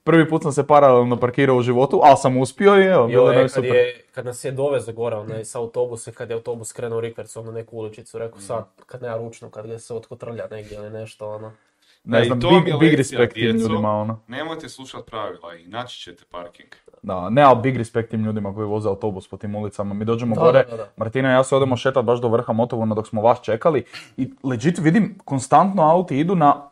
[0.04, 3.36] Prvi put sam se paralelno parkirao u životu, ali sam uspio i evo, bilo e,
[3.36, 3.76] je kad, super.
[3.76, 7.52] je, kad nas je dovezo gore onaj, sa autobusa, kad je autobus krenuo rikvercom na
[7.52, 11.52] neku uličicu, rekao sad, kad nema ručno, kad ga se otkotrlja negdje ili nešto, ono.
[12.04, 14.20] Ne Da, i znam, to big, big respect ljudima, ono.
[14.28, 16.70] Nemojte slušati pravila i naći ćete parking.
[17.02, 19.94] Da, ne, ali big respect tim ljudima koji voze autobus po tim ulicama.
[19.94, 20.88] Mi dođemo Da, gore, da, da.
[20.98, 23.86] Martina i ja se odemo šetat baš do vrha Motovuna dok smo vas čekali
[24.18, 26.70] i legit vidim konstantno auti idu na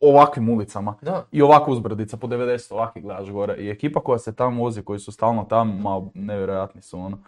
[0.00, 0.94] ovakvim ulicama.
[1.02, 1.24] Da.
[1.32, 3.56] I ovako uzbrdica po 90, ovaki gledaš gore.
[3.56, 7.18] I ekipa koja se tamo vozi, koji su stalno tamo, ma nevjerojatni su ono.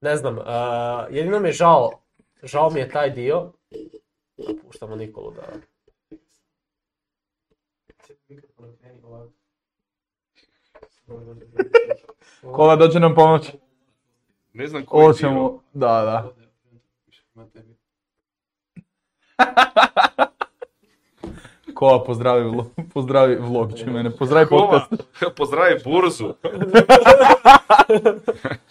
[0.00, 0.44] Ne znam, uh,
[1.10, 1.90] jedino mi je žao,
[2.42, 3.52] žao mi je taj dio,
[4.64, 5.42] puštamo Nikolu da...
[12.52, 13.50] Kola dođe nam pomoć.
[14.52, 15.06] Ne znam koji dio.
[15.08, 16.30] Hoćemo, da, da.
[21.74, 25.04] Kola pozdravi, vlo- pozdravi vlog, će mene, pozdravi Kova, podcast.
[25.38, 26.34] pozdravi burzu.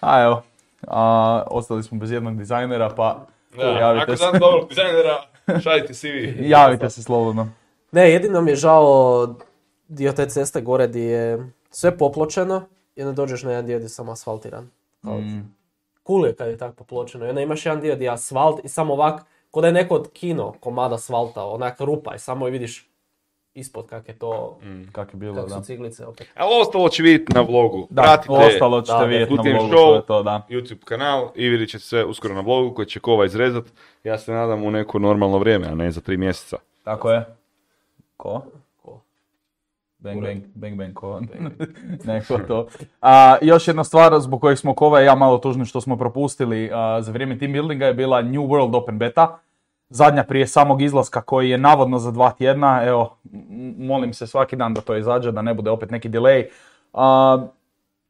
[0.01, 0.41] A evo,
[0.87, 3.25] a, ostali smo bez jednog dizajnera, pa
[3.57, 4.17] Da, javite ako se.
[4.17, 5.23] znam dobrog dizajnera,
[5.63, 6.35] šaljite si vi.
[6.39, 7.49] Javite se slobodno.
[7.91, 9.27] Ne, jedino mi je žao
[9.87, 12.61] dio te ceste gore gdje je sve popločeno
[12.95, 14.69] i onda dođeš na jedan dio gdje je samo asfaltiran.
[15.05, 15.53] Mm.
[16.07, 17.25] Cool je kad je tako popločeno.
[17.25, 19.95] I onda imaš jedan dio gdje je asfalt i samo ovak, ko da je neko
[19.95, 22.89] od kino komada asfalta, onak rupa i samo vidiš
[23.53, 24.59] ispod kak je to,
[24.91, 25.55] Kak je bilo, kak da.
[25.55, 26.27] su ciglice opet.
[26.35, 27.87] Ali ostalo će vidjeti na vlogu.
[27.89, 29.75] Da, Pratite ostalo ćete da, vidjeti na vlogu, Show.
[29.75, 30.47] to je to, da.
[30.49, 33.63] YouTube kanal i vidjet ćete sve uskoro na vlogu koji će Kova izrezat.
[34.03, 36.57] Ja se nadam u neko normalno vrijeme, a ne za tri mjeseca.
[36.83, 37.25] Tako je.
[38.17, 38.41] Ko?
[40.03, 41.21] Bang, bang, bang, bang, ko?
[42.07, 42.67] Neko to.
[43.01, 46.69] A, još jedna stvar zbog kojeg smo Kova i ja malo tužni što smo propustili
[46.73, 49.39] a, za vrijeme team buildinga je bila New World Open Beta.
[49.89, 52.83] Zadnja prije samog izlaska koji je navodno za dva tjedna.
[52.85, 53.17] Evo,
[53.77, 56.45] molim se svaki dan da to izađe, da ne bude opet neki delay.
[56.93, 57.47] A,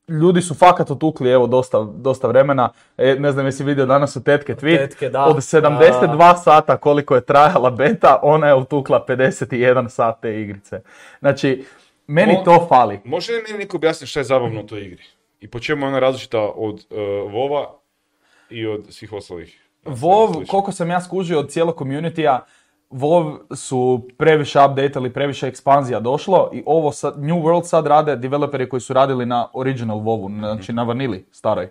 [0.07, 2.69] ljudi su fakat otukli, evo, dosta, dosta vremena.
[2.97, 4.77] E, ne znam jesi vidio danas u Tetke tweet.
[4.77, 5.25] Tetke, da.
[5.25, 10.81] Od 72 sata koliko je trajala beta, ona je utukla 51 sat te igrice.
[11.19, 11.65] Znači,
[12.07, 12.99] Meni Mo- to fali.
[13.05, 15.03] Može li meni neko objasniti šta je zabavno u toj igri?
[15.39, 16.97] I po čemu je ona različita od uh,
[17.33, 17.69] Vova
[18.49, 19.59] i od svih ostalih?
[19.85, 22.39] WoW, koliko sam ja skužio od cijelog communitya,
[22.91, 28.69] WoW su previše updatali, previše ekspanzija došlo i ovo sad, New World sad rade developeri
[28.69, 31.69] koji su radili na original WoWu, znači na vanili staroj.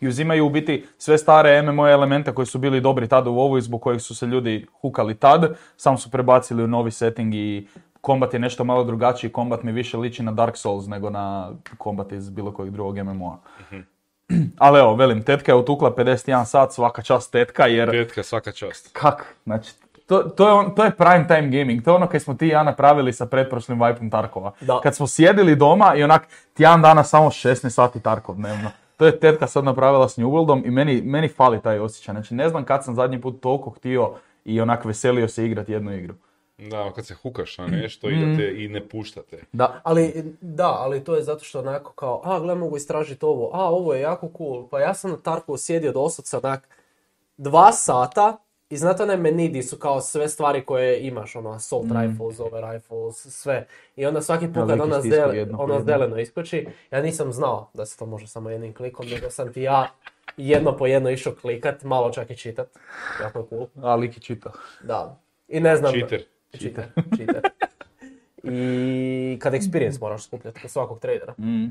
[0.00, 3.58] I uzimaju u biti sve stare MMO elemente koji su bili dobri tad u WoWu
[3.58, 7.66] i zbog kojih su se ljudi hukali tad, sam su prebacili u novi setting i
[8.00, 12.12] kombat je nešto malo drugačiji, kombat mi više liči na Dark Souls nego na kombat
[12.12, 13.38] iz bilo kojeg drugog MMO-a.
[14.58, 18.90] Ali evo, velim, tetka je utukla 51 sat, svaka čast tetka, jer Tetka, svaka čast.
[18.92, 19.72] kak, znači,
[20.06, 22.46] to, to, je on, to je prime time gaming, to je ono kaj smo ti
[22.46, 24.52] i ja napravili sa pretprošlim Vipeom Tarkova.
[24.60, 24.80] Da.
[24.82, 28.70] Kad smo sjedili doma i onak tjedan dana samo 16 sati Tarkov dnevno.
[28.96, 32.12] To je tetka sad napravila s New Worldom i meni, meni fali taj osjećaj.
[32.12, 34.10] Znači ne znam kad sam zadnji put toliko htio
[34.44, 36.14] i onak veselio se igrati jednu igru.
[36.68, 39.42] Da, kad se hukaš na nešto i da te i ne puštate.
[39.52, 39.80] Da.
[39.84, 43.70] Ali, da, ali to je zato što onako kao, a gle mogu istražiti ovo, a
[43.70, 44.68] ovo je jako cool.
[44.68, 46.68] Pa ja sam na Tarkovu sjedio doslovce onak
[47.36, 48.36] dva sata
[48.70, 52.72] i znate onaj meni di su kao sve stvari koje imaš, ono assault rifles, ove
[52.72, 53.66] rifles, sve.
[53.96, 55.00] I onda svaki put kad ona,
[55.58, 59.52] ono zeleno iskoči, ja nisam znao da se to može samo jednim klikom, nego sam
[59.52, 59.90] ti ja
[60.36, 62.68] jedno po jedno išao klikat, malo čak i čitat.
[63.22, 63.66] Jako je cool.
[63.82, 64.52] A, lik je čitao.
[64.82, 65.20] Da.
[65.48, 65.92] I ne znam...
[65.92, 66.24] Cheater.
[66.58, 66.84] Cheater.
[67.16, 67.40] Cheater.
[68.42, 71.34] I kad experience moraš skupljati kod svakog tradera.
[71.38, 71.66] Mm.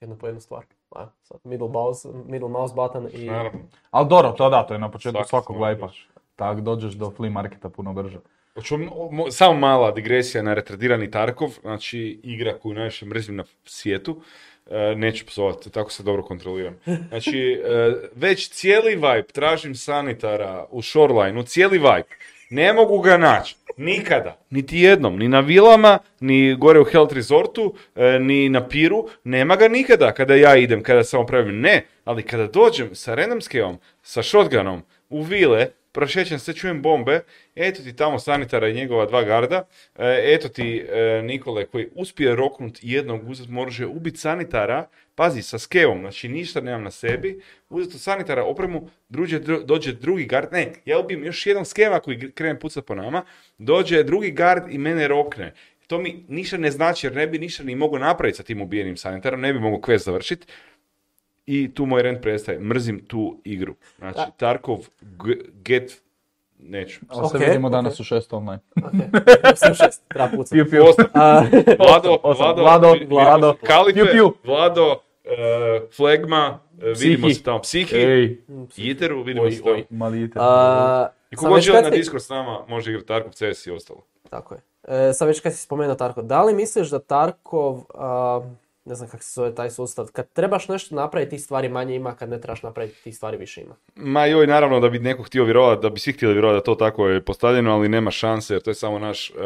[0.00, 0.64] Jednu po jednu stvar.
[0.90, 3.26] A, sad middle mouse, middle mouse button i...
[3.26, 3.60] Naravno.
[3.90, 5.90] Ali dobro, to da, to je na početku Svaki svakog put.
[6.36, 8.18] Tak dođeš do flea marketa puno brže.
[8.54, 13.44] Hoću mo- mo- samo mala digresija na retardirani Tarkov, znači igra koju najviše mrzim na
[13.64, 14.22] svijetu.
[14.70, 16.76] E, neću psovati, tako se dobro kontroliram.
[17.08, 22.14] Znači, e, već cijeli vibe, tražim sanitara u Shorelineu, cijeli vibe.
[22.50, 23.56] Ne mogu ga naći.
[23.76, 24.38] Nikada.
[24.50, 25.18] Niti jednom.
[25.18, 29.08] Ni na vilama, ni gore u Health Resortu, e, ni na piru.
[29.24, 31.60] Nema ga nikada kada ja idem, kada samo pravim.
[31.60, 35.66] Ne, ali kada dođem sa random skevom, sa shotgunom, u vile,
[35.98, 37.20] prošećem se, čujem bombe,
[37.54, 39.66] eto ti tamo sanitara i njegova dva garda,
[39.98, 45.58] e, eto ti e, Nikole koji uspije roknut jednog, uzet može ubiti sanitara, pazi, sa
[45.58, 50.52] skevom, znači ništa nemam na sebi, uzet od sanitara opremu, druđe, dru- dođe drugi gard,
[50.52, 53.24] ne, ja ubijem još jednog skeva koji krene pucat po nama,
[53.58, 55.54] dođe drugi gard i mene rokne.
[55.86, 58.96] To mi ništa ne znači jer ne bi ništa ni mogao napraviti sa tim ubijenim
[58.96, 60.46] sanitarom, ne bi mogao quest završiti.
[61.48, 62.58] I tu moj rent prestaje.
[62.60, 63.74] Mrzim tu igru.
[63.98, 66.02] Znači, Tarkov g- get...
[66.60, 67.00] Neću.
[67.08, 68.00] Ali se Ok, vidimo danas ok.
[68.00, 68.58] u šest online.
[68.76, 68.92] Ok,
[69.56, 70.50] sam šest, treba pucat.
[70.50, 70.82] Piu, piu.
[71.78, 72.18] Vlado.
[72.38, 73.54] Vlado, Vlado, Vlado.
[73.62, 74.32] Kalife, Piu, piu.
[74.44, 75.30] Vlado, e,
[75.90, 77.34] Flegma, e, vidimo Psihi.
[77.34, 77.58] se tamo.
[77.60, 78.38] Psihi, Ej,
[78.76, 79.74] Jiteru, vidimo Oj, se tamo.
[79.74, 79.84] oj.
[79.90, 80.38] malite.
[80.38, 84.02] a, I sam želi kad na Discord s nama, može igrati Tarkov, CS i ostalo.
[84.30, 84.60] Tako je.
[84.84, 88.40] E, sad već kad si spomenuo Tarkov, da li misliš da Tarkov, a,
[88.88, 92.14] ne znam kako se zove taj sustav, kad trebaš nešto napraviti tih stvari manje ima,
[92.14, 93.74] kad ne trebaš napraviti tih stvari više ima?
[93.94, 96.74] Ma joj, naravno da bi neko htio vjerovati, da bi svi htjeli vjerovati da to
[96.74, 99.36] tako je postavljeno, ali nema šanse jer to je samo naš uh,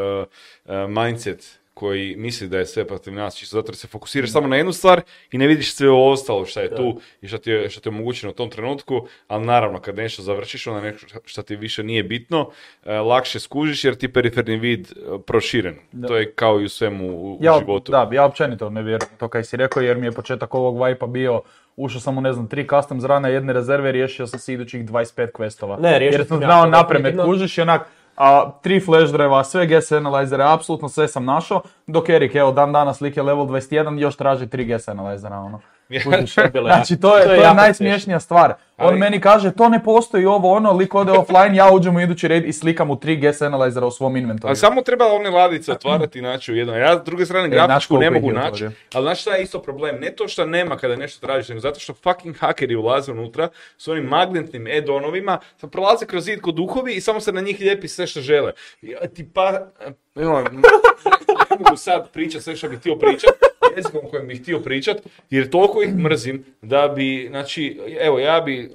[0.64, 4.48] uh, mindset koji misli da je sve protiv nas, čisto zato jer se fokusiraš samo
[4.48, 6.76] na jednu stvar i ne vidiš sve ovo ostalo šta je Da.
[6.76, 9.96] tu i šta ti je, šta ti je omogućeno u tom trenutku, ali naravno kad
[9.96, 14.56] nešto završiš, onda nešto šta ti više nije bitno, uh, lakše skužiš jer ti periferni
[14.56, 15.76] vid uh, proširen.
[16.06, 17.92] To je kao i u svemu u, u ja, životu.
[17.92, 21.06] Da, ja općenito ne vjerujem to kaj si rekao jer mi je početak ovog Vipa
[21.06, 21.42] bio
[21.76, 25.30] Ušao sam u, ne znam, tri custom zrana, jedne rezerve, riješio sam si idućih 25
[25.32, 25.80] questova.
[25.80, 27.82] Ne, riješio Jer sam znao napremet, kužiš i onak,
[28.16, 32.72] a, tri flash drive sve gas analyzere, apsolutno sve sam našao, dok Erik, evo, dan
[32.72, 35.60] danas lik level 21, još traži tri gas analyzera, ono.
[36.62, 38.54] Znači, to je, to to je je, jako najsmiješnija stvar.
[38.78, 42.00] On Ali- meni kaže, to ne postoji ovo, ono, lik ode offline, ja uđem u
[42.00, 44.48] idući red i slikam u tri gas analyzera u svom inventoru.
[44.48, 46.76] Ali samo treba one ladice otvarati i naći u jednom.
[46.76, 49.62] Ja s druge strane E, grafičku ne mogu je naći, ali znaš šta je isto
[49.62, 50.00] problem?
[50.00, 53.88] Ne to što nema kada nešto tražiš, nego zato što fucking hakeri ulaze unutra s
[53.88, 57.88] onim magnetnim add-onovima, sam prolaze kroz zid kod duhovi i samo se na njih lijepi
[57.88, 58.52] sve što žele.
[58.82, 59.66] Ja, ti pa...
[60.16, 60.42] evo,
[61.50, 63.34] ne mogu sad pričat sve što bih htio pričat,
[63.76, 64.96] jezikom kojim bih htio pričat,
[65.30, 68.70] jer toliko ih mrzim da bi, znači, evo, ja bi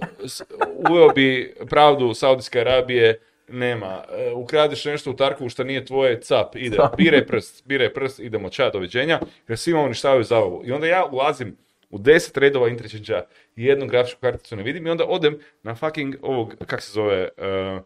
[0.90, 4.04] uveo bi pravdu Saudijske Arabije, nema.
[4.18, 6.78] E, ukradeš nešto u Tarkovu što nije tvoje, cap, ide.
[6.98, 9.20] Biraj prst, biraj prst, idemo, ča, doviđenja.
[9.48, 10.62] Jer svima uništavaju zabavu.
[10.66, 11.58] I onda ja ulazim
[11.90, 16.16] u deset redova interchange i jednu grafičku karticu ne vidim i onda odem na fucking
[16.22, 17.82] ovog, kak se zove, uh,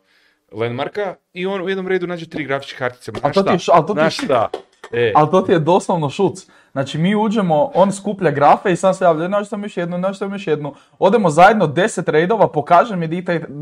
[0.52, 3.12] landmarka i on u jednom redu nađe tri grafičke kartice.
[3.12, 3.72] Ma, A to ti je šta?
[3.76, 4.50] ali to ti je šta?
[4.92, 6.48] E, Ali to ti je doslovno šuc.
[6.72, 10.14] Znači mi uđemo, on skuplja grafe i sam se javlja, našao sam još jednu, našao
[10.14, 10.74] sam još jednu.
[11.00, 13.22] Odemo zajedno 10 raidova, pokaže mi di,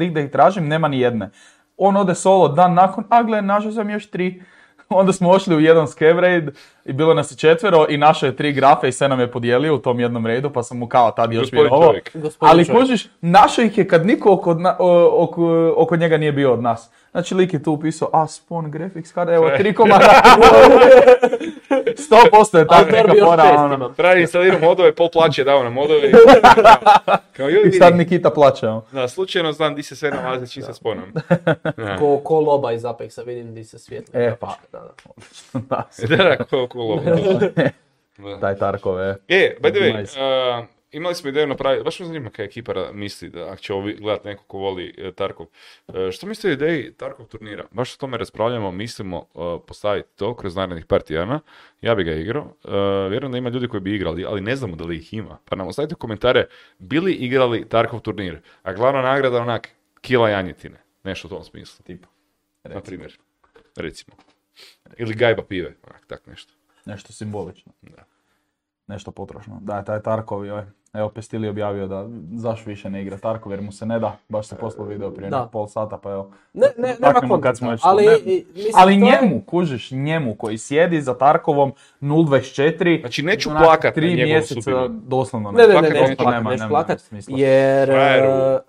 [0.10, 1.30] da ih tražim, nema ni jedne.
[1.78, 4.43] On ode solo dan nakon, a gle, našao sam još tri.
[4.89, 6.50] onda smo ošli u jedan scav raid
[6.86, 9.76] i bilo nas je četvero i našao je tri grafe i sve nam je podijelio
[9.76, 11.93] u tom jednom raidu pa sam mu kao tad još Gospodin vjerovao.
[12.39, 16.91] Ali kužiš, našao ih je kad niko oko, oko njega nije bio od nas.
[17.12, 20.22] Znači lik je tu upisao, a spawn graphics card, evo tri komada.
[21.69, 23.93] 100% je tako neka fora, šest ono.
[24.19, 26.12] instalirao modove, pol plaće dao na modove.
[27.38, 27.95] Kao joj I sad.
[27.95, 28.67] Nikita plaće.
[28.67, 28.84] ono.
[28.91, 31.04] Da, slučajno znam di se sve nalazi čim se sponom.
[32.00, 34.24] Ko, ko loba iz Apexa, vidim di se svijetli.
[34.24, 34.56] E, pa.
[34.72, 34.89] Da, da.
[36.08, 37.02] Da, Da, da, ko, ko lobo.
[38.17, 38.39] Da.
[38.41, 39.17] Taj Tarkov je.
[39.28, 40.19] E, by the way, Nice.
[40.19, 43.89] uh, imali smo ideju napraviti, baš me zanima kaj ekipa misli, da ako će ovo
[43.99, 45.47] gledati neko ko voli e, Tarkov.
[45.88, 47.65] E, što mislite o ideji Tarkov turnira?
[47.71, 51.39] Baš o tome raspravljamo, mislimo uh, postaviti to kroz narednih par tjedana.
[51.82, 52.54] Ja bi ga igrao.
[53.10, 55.38] Vjerujem da ima ljudi koji bi igrali, ali ne znamo da li ih ima.
[55.45, 56.47] Pa nam ostavite komentare,
[56.80, 59.69] bili igrali Tarkov turnir, a glavna nagrada je onak
[60.02, 60.82] kila janjetine.
[61.04, 61.84] Nešto u tom smislu.
[61.86, 62.08] Tipa.
[62.63, 63.19] Na primjer.
[63.75, 64.15] Recimo.
[64.97, 66.54] Ili gajba pive, onak, tak nešto.
[66.86, 67.73] Nešto simbolično.
[67.82, 68.04] Da.
[68.88, 69.60] Nešto potrošno.
[69.62, 73.62] Da, taj Tarkov je, evo Pestili je objavio da zašto više ne igra Tarkov jer
[73.62, 74.17] mu se ne da.
[74.30, 75.49] Baš se poslao video prije Da.
[75.52, 76.32] pol sata pa evo.
[76.54, 80.36] Ne, ne, nema kontenta, kad smo ali, Ne, mislim, Ali to je- njemu, kužiš, njemu
[80.36, 81.71] koji sjedi za Tarkovom
[82.02, 82.99] 0.24.
[82.99, 84.88] Znači, neću onak plakat na tri njegovu mjeseca, sudbinu.
[84.99, 86.17] doslovno Ne, ne, ne, Plakat neću neću.
[86.17, 87.38] plakat, nema, nema plakat, smisla.
[87.38, 88.60] jer, e,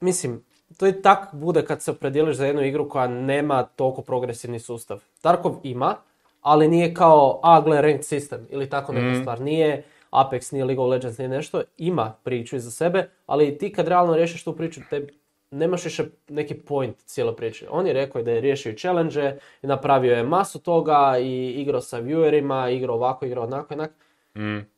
[0.00, 4.58] mislim, to i tak bude kad se opredijeliš za jednu igru koja nema toliko progresivni
[4.58, 5.00] sustav.
[5.20, 5.94] Tarkov ima,
[6.42, 9.20] ali nije kao, a gle, ranked system ili tako neka Mhm.
[9.20, 9.40] stvar.
[9.40, 13.88] Nije Apex, nije League of Legends, nije nešto, ima priču iza sebe, ali ti kad
[13.88, 15.06] realno riješiš tu priču, te
[15.50, 17.66] nemaš više neki point cijele priče.
[17.70, 22.76] On je rekao da je riješio challenge napravio je masu toga i igrao sa viewerima,
[22.76, 23.90] igrao ovako, igrao onako, onak.
[24.34, 24.71] Mm.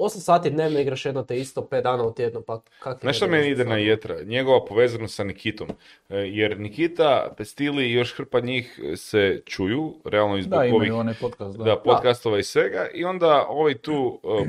[0.00, 3.16] 8 sati dnevno igraš jedno te isto 5 dana u tjednu, pa kak ti Znaš
[3.16, 4.22] što meni ide na jetra?
[4.22, 5.68] Njegova povezanost sa Nikitom.
[6.08, 10.92] E, Jer Nikita, Pestili i još hrpa njih se čuju, realno i zbog Da, ovih
[10.92, 11.64] onaj podcast, da.
[11.64, 14.46] da, podcastova i svega i onda ovi tu uh,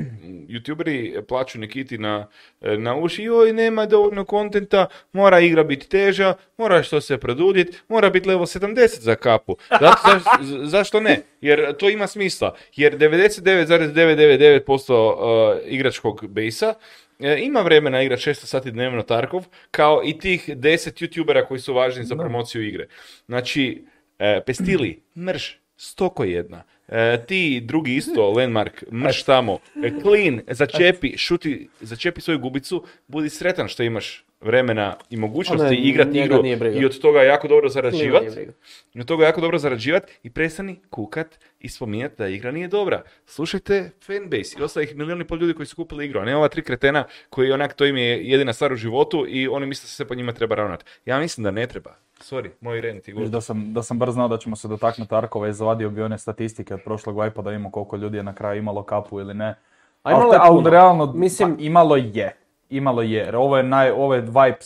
[0.48, 2.26] youtuberi plaću Nikiti na,
[2.60, 7.78] e, na uši joj nema dovoljno kontenta, mora igra biti teža, mora što se produljiti,
[7.88, 9.56] mora biti level 70 za kapu.
[9.70, 11.22] Zato, zaš- zašto ne?
[11.42, 12.56] Jer to ima smisla.
[12.76, 16.74] Jer 99,999% uh, igračkog bejsa
[17.20, 21.74] e, ima vremena igrati 600 sati dnevno Tarkov, kao i tih 10 youtubera koji su
[21.74, 22.86] važni za promociju igre.
[23.26, 23.84] Znači,
[24.18, 26.62] e, Pestili, mrš, stoko jedna.
[26.92, 29.58] E, ti drugi isto, Landmark, mrš tamo.
[29.82, 36.18] E, clean, začepi, šuti, začepi svoju gubicu, budi sretan što imaš vremena i mogućnosti igrati
[36.18, 36.42] igru
[36.80, 38.46] i od toga jako dobro zarađivati.
[38.94, 43.02] I od toga jako dobro zarađivati i prestani kukat i spominjati da igra nije dobra.
[43.26, 46.48] Slušajte fanbase i ostalih milijun i pol ljudi koji su kupili igru, a ne ova
[46.48, 49.88] tri kretena koji onak to im je jedina stvar u životu i oni misle da
[49.88, 50.84] se po njima treba ravnati.
[51.06, 51.94] Ja mislim da ne treba.
[52.22, 55.48] Sorry, moj rent i Da sam, da sam brzo znao da ćemo se dotaknuti Tarkova
[55.48, 58.58] i zavadio bi one statistike od prošlog Vipa da imamo koliko ljudi je na kraju
[58.58, 59.54] imalo kapu ili ne.
[60.02, 60.70] A imalo Ali ali puno.
[60.70, 62.36] realno, Mislim- pa, imalo je.
[62.70, 63.10] Imalo je.
[63.10, 64.58] Jer ovo je, naj, ovo je vibe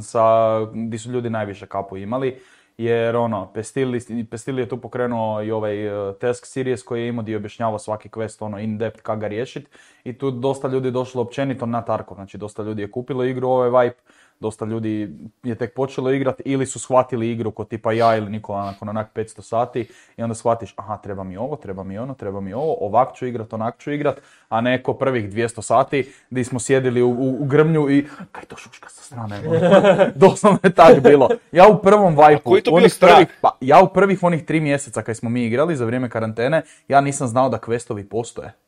[0.00, 2.38] sa, gdje su ljudi najviše kapu imali.
[2.78, 4.00] Jer ono, Pestili,
[4.30, 7.78] Pestili je tu pokrenuo i ovaj uh, task series koji je imao gdje je objašnjavao
[7.78, 9.68] svaki quest ono in depth kako ga riješit.
[10.04, 12.14] I tu dosta ljudi je došlo općenito na Tarkov.
[12.14, 13.96] Znači dosta ljudi je kupilo igru ovaj vibe.
[14.40, 18.64] Dosta ljudi je tek počelo igrati ili su shvatili igru kod tipa ja ili Nikola
[18.64, 22.40] nakon onak 500 sati i onda shvatiš aha treba mi ovo, treba mi ono, treba
[22.40, 26.44] mi ovo, ovak ću igrat, onak ću igrat, a ne ko prvih 200 sati di
[26.44, 29.42] smo sjedili u, u, u grmlju i kaj to šuška sa strane.
[30.24, 31.28] Doslovno je tak bilo.
[31.52, 35.30] Ja u prvom vajpu, onih prvih, pa, ja u prvih onih tri mjeseca kad smo
[35.30, 38.63] mi igrali za vrijeme karantene, ja nisam znao da questovi postoje.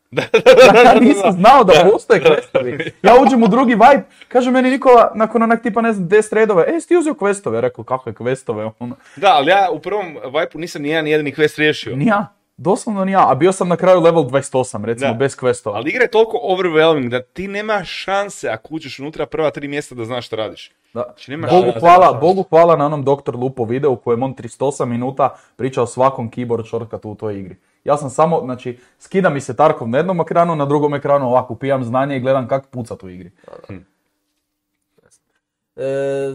[0.84, 2.90] Ja nisam znao da postoje questovi.
[3.02, 6.64] Ja uđem u drugi vibe, kaže meni Nikola, nakon onak tipa ne znam 10 redove,
[6.68, 7.54] e, sti uzeo questove?
[7.54, 8.70] Ja rekao, kakve questove?
[8.78, 11.96] Ono, Da, ali ja u prvom Vipu nisam ni jedan jedini quest riješio.
[11.96, 15.14] ni ja, doslovno ni ja, a bio sam na kraju level 28, recimo, Da.
[15.14, 15.74] bez questova.
[15.74, 19.94] Ali igra je toliko overwhelming da ti nema šanse ako uđeš unutra prva tri mjesta
[19.94, 20.72] da znaš što radiš.
[20.94, 21.02] Da.
[21.04, 21.80] Znači, nemaš Bogu šanse.
[21.80, 23.34] hvala, Bogu hvala na onom Dr.
[23.34, 27.56] Lupo videu u kojem on 38 minuta priča o svakom keyboard shortcutu u toj igri.
[27.84, 31.52] Ja sam samo, znači, skida mi se Tarkov na jednom ekranu, na drugom ekranu ovako
[31.54, 33.30] upijam znanje i gledam kako pucat u igri.
[35.76, 36.34] E,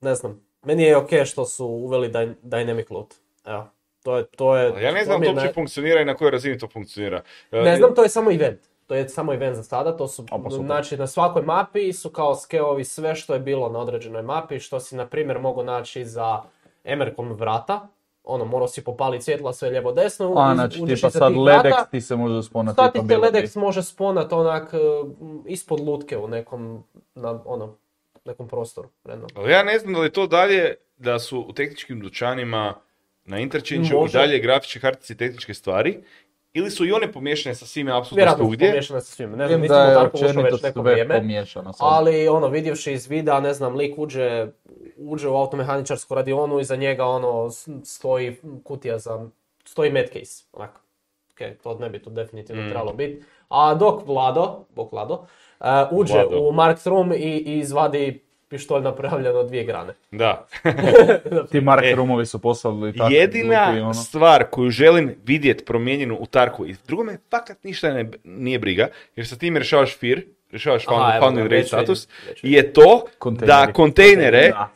[0.00, 3.14] ne znam, meni je ok što su uveli dy- dynamic loot.
[3.44, 3.66] Evo,
[4.04, 4.66] to je, to je...
[4.66, 7.22] Ali Ja ne znam to uopće funkcionira i na kojoj razini to funkcionira.
[7.52, 8.60] E, Ne znam, to je samo event.
[8.86, 10.66] To je samo event za sada, to su, A, pa super.
[10.66, 14.80] znači na svakoj mapi su kao skeovi sve što je bilo na određenoj mapi, što
[14.80, 16.42] si na primjer mogu naći za
[16.84, 17.88] emerkom vrata,
[18.24, 21.84] ono, morao si popaliti svjetla sve lijevo desno, A, znači, tipa sad tih Ledex vrata,
[21.90, 22.76] ti se može sponati.
[22.76, 24.78] Sad ti te Ledex može sponat onak e,
[25.46, 27.74] ispod lutke u nekom, na, ono,
[28.24, 28.88] nekom prostoru.
[29.34, 32.74] Ali ja ne znam da li to dalje da su u tehničkim dućanima
[33.24, 35.98] na interchange i dalje grafičke kartice i tehničke stvari,
[36.52, 38.68] ili su i one pomiješane sa svime apsolutno svugdje.
[38.68, 39.36] pomiješane sa svime.
[39.36, 41.14] Ne znam, nisam da je ušao općenito već neko vrijeme.
[41.78, 44.46] Ali ono, vidjevši iz videa, ne znam, lik uđe,
[44.96, 47.50] uđe u automehaničarsku radionu i za njega ono
[47.84, 49.26] stoji kutija za,
[49.64, 50.80] stoji medcase, onako.
[51.32, 52.68] Ok, to ne bi tu definitivno Mm.
[52.68, 53.24] trebalo biti.
[53.48, 55.14] A dok Vlado, bok Vlado,
[55.60, 56.40] uh, uđe Vlado.
[56.40, 58.23] u Mark Room i, i izvadi
[58.54, 59.94] pištolj napravljen od dvije grane.
[60.10, 60.46] Da.
[61.50, 63.94] Ti Mark E, Rumovi su poslali takve Jedina zvuke i ono.
[63.94, 68.86] stvar koju želim vidjeti promijenjenu u Tarku i drugo me fakat ništa ne, nije briga,
[69.16, 72.52] jer sa tim rješavaš FIR, rješavaš Aha, found, evo founding rate status, vidim.
[72.52, 73.66] je to Kontejneri.
[73.66, 74.70] da kontejnere Da.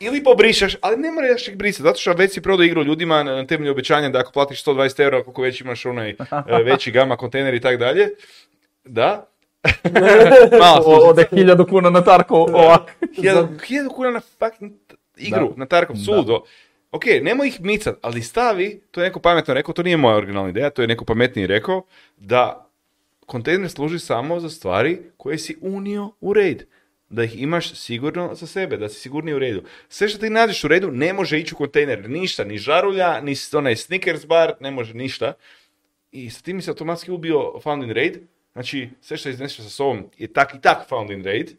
[0.00, 3.32] ili pobrišaš, ali ne moraš ih brisati, zato što već si prodao igru ljudima na,
[3.32, 6.10] na temelju obećanja da ako platiš 120 eura, koliko već imaš onaj
[6.48, 8.08] e, veći gama kontejner i tako dalje,
[8.84, 9.26] da.
[10.60, 12.96] Malo Ode hiljadu kuna na Tarko ovak.
[13.16, 14.72] Hiljadu, hiljadu kuna na fucking
[15.16, 15.54] igru, Da.
[15.56, 16.02] na Tarkov Da.
[16.02, 16.42] sudo.
[16.92, 20.50] Ok, nemoj ih micat, ali stavi, to je neko pametno rekao, to nije moja originalna
[20.50, 21.82] ideja, to je neko pametniji rekao,
[22.16, 22.70] da
[23.26, 26.66] kontejner služi samo za stvari koje si unio u raid.
[27.08, 29.62] Da ih imaš sigurno za sebe, da si sigurniji u redu.
[29.88, 32.10] Sve što ti nađeš u redu ne može ići u kontejner.
[32.10, 35.32] Ništa, ni žarulja, ni onaj Snickers bar, ne može ništa.
[36.12, 38.18] I sa tim se automatski ubio found in raid.
[38.60, 41.50] Znači, sve što izneseš sa sobom je tak i tak found in raid.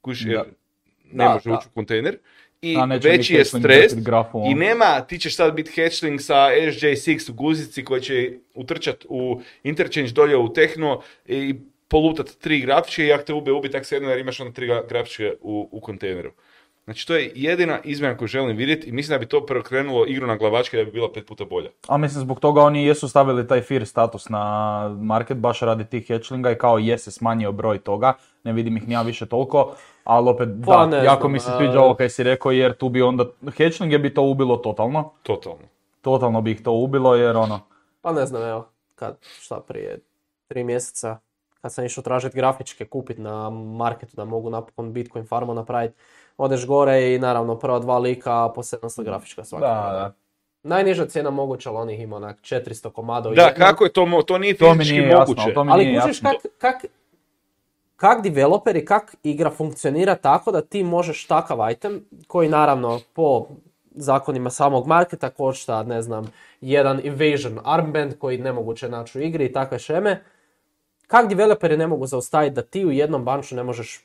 [0.00, 0.44] Kuš, jer Da.
[1.12, 1.56] ne Da, može da.
[1.58, 2.18] ući u kontejner.
[2.62, 4.58] I veći je stres i on.
[4.58, 10.10] nema, ti ćeš sad biti hatchling sa SJ6 u guzici koji će utrčat u interchange
[10.10, 11.54] dolje u tehno i
[11.88, 14.88] polutat tri grafičke i ako te ube, ubi tak jedno jer imaš onda tri gra-
[14.88, 16.32] grafičke u, u kontejneru.
[16.88, 20.26] Znači to je jedina izmjena koju želim vidjeti i mislim da bi to preokrenulo igru
[20.26, 21.70] na glavačke da bi bila pet puta bolja.
[21.88, 24.40] A mislim zbog toga oni jesu stavili taj fear status na
[24.90, 28.12] market baš radi tih hatchlinga i kao je se smanjio broj toga,
[28.44, 29.74] ne vidim ih ni ja više toliko,
[30.04, 32.52] ali opet Pa da, ne jako znam, mi se a- sviđa ovo kaj si rekao
[32.52, 33.24] jer tu bi onda,
[33.58, 35.62] hatchlinge bi to ubilo totalno, Totalno.
[36.02, 37.60] totalno bi ih to ubilo jer ono,
[38.02, 39.98] Pa ne znam, evo, kad, šta prije
[40.48, 41.18] tri mjeseca,
[41.60, 45.94] kad sam išao tražiti grafičke kupit na marketu da mogu napokon Bitcoin farmu napraviti,
[46.38, 49.66] odeš gore i naravno prva dva lika po 700 grafička svaka.
[49.66, 50.12] da, da.
[50.64, 54.38] Najniža cijena moguća, ali onih ima onak 400 komada Da, kako je to, mo- to
[54.38, 55.42] nije To mi fizički nije jasno, moguće.
[55.42, 56.30] ali to mi Ali nije kužiš jasno.
[56.32, 56.90] kak, kak,
[57.96, 63.46] kak developer i kak igra funkcionira tako da ti možeš takav item, koji naravno po
[63.90, 69.52] zakonima samog marketa košta, ne znam, jedan evasion armband koji nemoguće naći u igri i
[69.52, 70.22] takve šeme,
[71.06, 74.04] kak developeri ne mogu zaustaviti da ti u jednom banču ne možeš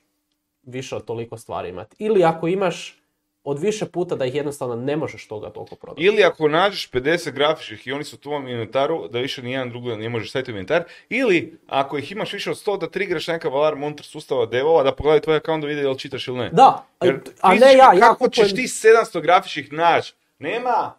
[0.64, 1.96] više od toliko stvari imati.
[2.00, 3.00] Ili ako imaš
[3.44, 6.04] od više puta da ih jednostavno ne možeš toga toliko prodati.
[6.04, 9.96] Ili ako nađeš 50 grafičkih i oni su u tvom inventaru, da više nijedan drugi
[9.96, 10.84] ne možeš staviti u inventar.
[11.10, 14.96] Ili ako ih imaš više od 100, da trigraš neka alarm unutar sustava devova, da
[14.96, 16.50] pogledaj tvoj account da vidi jel čitaš ili ne.
[16.50, 20.14] Da, Jer a ne ja, ja kako kupujem- ćeš ti 700 grafičkih naći?
[20.40, 20.94] Nema!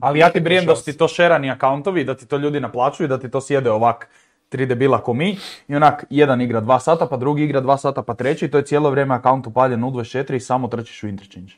[0.00, 3.08] Ali ja ti brijem da su ti to šerani akauntovi, da ti to ljudi naplaćuju,
[3.08, 4.08] da ti to sjede ovak
[4.48, 8.02] tri debila ko mi i onak jedan igra dva sata, pa drugi igra dva sata,
[8.02, 11.52] pa treći to je cijelo vrijeme akaunt upaljen u 24 i samo trčiš u interchange.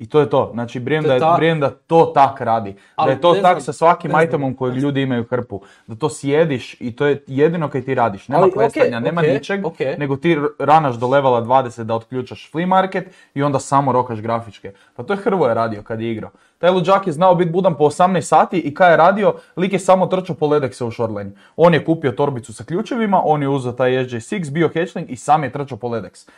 [0.00, 0.50] I to je to.
[0.52, 2.74] Znači, brijem da, je je, ta- brijem da to tak radi.
[2.96, 5.60] Ali da je to tak znam, sa svakim itemom kojeg ljudi imaju hrpu.
[5.86, 8.28] Da to sjediš i to je jedino kaj ti radiš.
[8.28, 9.78] Nema Ali, questanja, ok, nema ok, ničeg, ok.
[9.98, 14.72] nego ti ranaš do levela 20 da otključaš flea market i onda samo rokaš grafičke.
[14.96, 16.30] Pa to je Hrvoje radio kad je igrao.
[16.58, 19.78] Taj luđak je znao biti budan po 18 sati i kad je radio, lik je
[19.78, 21.30] samo trčao po Ledekse u shoreline.
[21.56, 25.44] On je kupio torbicu sa ključevima, on je uzeo taj SJ6, bio hatchling i sam
[25.44, 26.28] je trčao po Ledex.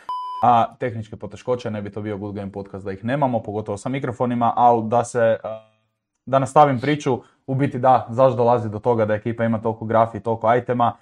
[0.43, 3.89] A tehničke poteškoće, ne bi to bio Good Game podcast da ih nemamo, pogotovo sa
[3.89, 5.37] mikrofonima, ali da se,
[6.25, 10.19] da nastavim priču, u biti da, zašto dolazi do toga da ekipa ima toliko grafi,
[10.19, 10.93] toliko itema,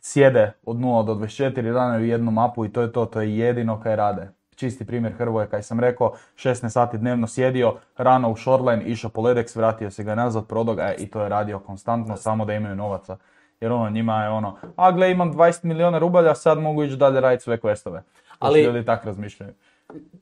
[0.00, 3.38] sjede od 0 do 24 dana u jednu mapu i to je to, to je
[3.38, 4.28] jedino kaj rade.
[4.56, 9.22] Čisti primjer Hrvoje, kaj sam rekao, 16 sati dnevno sjedio, rano u shoreline, išao po
[9.22, 12.54] Ledex, vratio se ga nazad, prodao ga e, i to je radio konstantno, samo da
[12.54, 13.16] imaju novaca.
[13.60, 17.20] Jer ono, njima je ono, a gle imam 20 milijuna rubalja, sad mogu ići dalje
[17.20, 18.00] raditi sve questove.
[18.40, 19.52] Ali ljudi tak razmišljaju.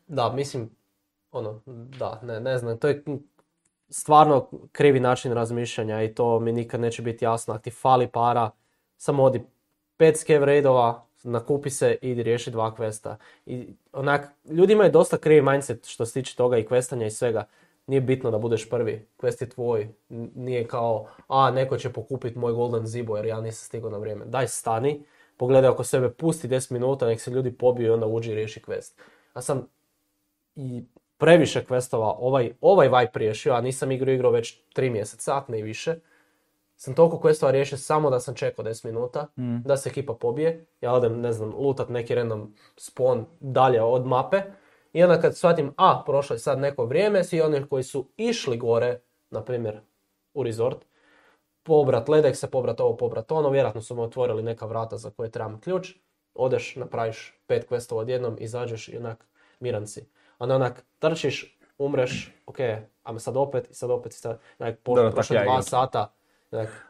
[0.07, 0.70] Da, mislim,
[1.33, 1.61] ono,
[1.98, 3.04] da, ne, ne znam, to je
[3.88, 7.55] stvarno krivi način razmišljanja i to mi nikad neće biti jasno.
[7.55, 8.51] Ako ti fali para,
[8.97, 9.43] samo odi
[9.97, 13.16] pet skev raidova, nakupi se i riješi dva questa.
[13.47, 17.45] I onak, ljudi imaju dosta krivi mindset što se tiče toga i questanja i svega.
[17.86, 19.88] Nije bitno da budeš prvi, quest je tvoj.
[20.34, 24.24] Nije kao, a neko će pokupiti moj golden zibo jer ja nisam stigao na vrijeme.
[24.24, 25.05] Daj stani,
[25.39, 28.61] pogledaj oko sebe, pusti 10 minuta, nek se ljudi pobiju i onda uđi i riješi
[28.61, 29.01] quest.
[29.36, 29.68] Ja sam
[30.57, 30.84] i
[31.18, 35.59] previše questova ovaj, ovaj vibe riješio, a nisam igru igrao već 3 mjeseca, ako ne
[35.59, 35.95] i više.
[36.76, 39.26] Sam toliko questova riješio samo da sam čekao 10 minuta,
[39.64, 40.66] da se ekipa pobije.
[40.80, 44.43] Ja odem, ne znam, lutat neki random spawn dalje od mape.
[44.93, 48.57] I onda kad shvatim, a, prošlo je sad neko vrijeme, svi oni koji su išli
[48.57, 49.80] gore na primjer,
[50.34, 50.78] u resort,
[51.69, 55.61] pobrat Ledexe, pobrat ovo, pobrat ono, vjerojatno su mu otvorili neka vrata za koje trebam
[55.61, 55.95] ključ,
[56.35, 59.27] odeš, napraviš pet questova odjednom, izađeš i onak
[59.61, 60.09] miran si.
[60.39, 62.59] A ne onak trčiš, umreš, ok,
[63.03, 64.99] ajme sad opet, i sad opet, i sad, onak, po,
[65.31, 66.12] ja dva sata.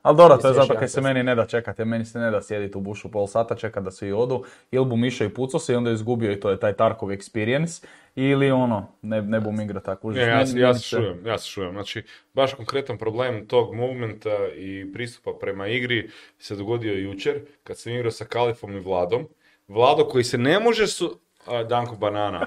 [0.02, 2.42] Ali dobro, to je zato kaj se meni ne da čekati, meni se ne da
[2.42, 5.72] sjediti u bušu pol sata, čekat da svi odu, ili bum išao i pucao se
[5.72, 7.84] i onda je izgubio i to je taj Tarkov experience,
[8.14, 10.52] ili ono, ne, ne bum igra tako užas.
[10.54, 11.72] Ne, ja, ja se šujem, ja se šujem.
[11.72, 12.02] Znači,
[12.34, 18.11] baš konkretan problem tog movementa i pristupa prema igri se dogodio jučer, kad sam igrao
[18.11, 19.28] sa Kalifom i Vladom.
[19.68, 21.18] Vlado koji se ne može su...
[21.46, 22.46] a, Danko Banana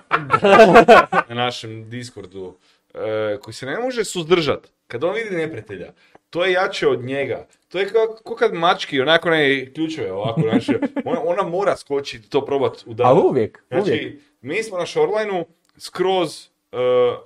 [1.30, 2.58] na našem Discordu,
[2.94, 5.92] e, koji se ne može suzdržat kad on vidi neprijatelja.
[6.32, 7.48] To je jače od njega.
[7.70, 10.72] To je kao, kao kad mački, onako ne ključeve ovako, znači,
[11.06, 13.10] ona, ona mora skočiti to probat udariti.
[13.10, 13.86] Ali uvijek, uvijek.
[13.86, 15.46] Znači, mi smo na shorelineu
[15.78, 16.80] skroz, uh,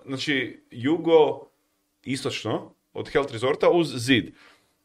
[0.06, 1.48] znači, jugo
[2.04, 4.26] istočno od Health Resorta uz zid.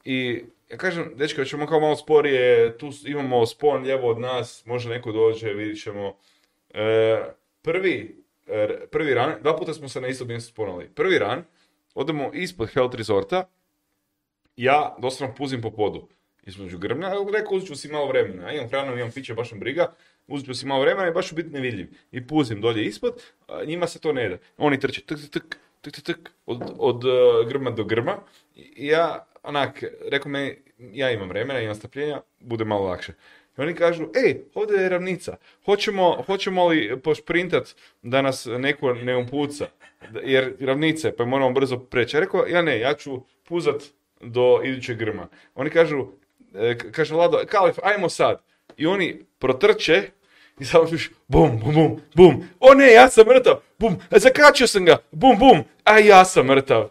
[0.04, 4.88] I ja kažem, dečko, ćemo kao malo sporije, tu imamo spon lijevo od nas, može
[4.88, 6.16] neko dođe, vidit ćemo.
[6.74, 7.22] E,
[7.62, 8.24] prvi,
[8.90, 10.88] prvi ran, dva puta smo se na isto mjesto sponali.
[10.94, 11.44] Prvi ran,
[11.94, 13.48] odemo ispod Health Resorta,
[14.62, 16.08] ja doslovno puzim po podu
[16.46, 19.58] između ja rekao uzet ću si malo vremena, ja imam hranu, imam piće, baš me
[19.58, 19.92] briga,
[20.26, 21.86] uzet ću si malo vremena i baš ću biti nevidljiv.
[22.12, 23.22] I puzim dolje ispod,
[23.66, 24.38] njima se to ne da.
[24.56, 25.42] Oni trče tuk, tuk,
[25.80, 28.16] tuk, tuk, tuk, od, od uh, grma do grma.
[28.56, 33.12] I ja, onak, rekao me, ja imam vremena, imam strpljenja, bude malo lakše.
[33.58, 39.16] I oni kažu, ej, ovdje je ravnica, hoćemo, hoćemo li pošprintat da nas neko ne
[39.16, 39.66] upuca,
[40.10, 42.16] Da- jer ravnice, pa moramo brzo preći.
[42.16, 43.82] Ja rekao, ja ne, ja ću puzat
[44.20, 45.28] do idućeg grma.
[45.54, 46.06] Oni kažu,
[46.54, 48.42] e, kaže Vlado, Kalif, ajmo sad.
[48.76, 50.02] I oni protrče
[50.60, 52.44] i samo sluš, bum, bum, bum, bum.
[52.60, 56.88] O ne, ja sam mrtav, bum, zakačio sam ga, bum, bum, a ja sam mrtav.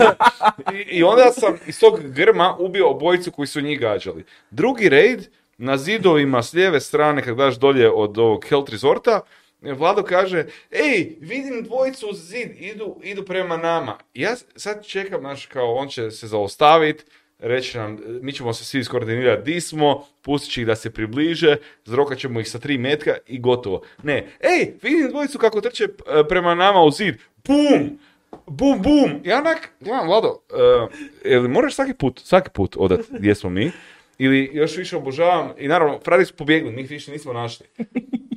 [0.74, 4.24] I, I onda sam iz tog grma ubio obojicu koji su njih gađali.
[4.50, 5.28] Drugi raid,
[5.58, 9.20] na zidovima s lijeve strane, kad daš dolje od ovog Health Resorta,
[9.62, 13.98] Vlado kaže, ej, vidim dvojicu uz zid, idu, idu prema nama.
[14.14, 17.04] I Ja sad čekam, znaš, kao on će se zaustaviti,
[17.38, 21.56] reći nam, mi ćemo se svi iskoordinirati di smo, pustit će ih da se približe,
[21.84, 23.82] zrokat ćemo ih sa tri metka i gotovo.
[24.02, 25.88] Ne, ej, vidim dvojicu kako trče
[26.28, 27.98] prema nama u zid, bum,
[28.46, 29.20] bum, bum.
[29.24, 30.90] Ja onak, gledam, Vlado, uh,
[31.24, 33.70] jel moraš svaki put, svaki put odat gdje smo mi?
[34.18, 37.66] Ili još više obožavam, i naravno, fradi su pobjegli, mi ih više nismo našli.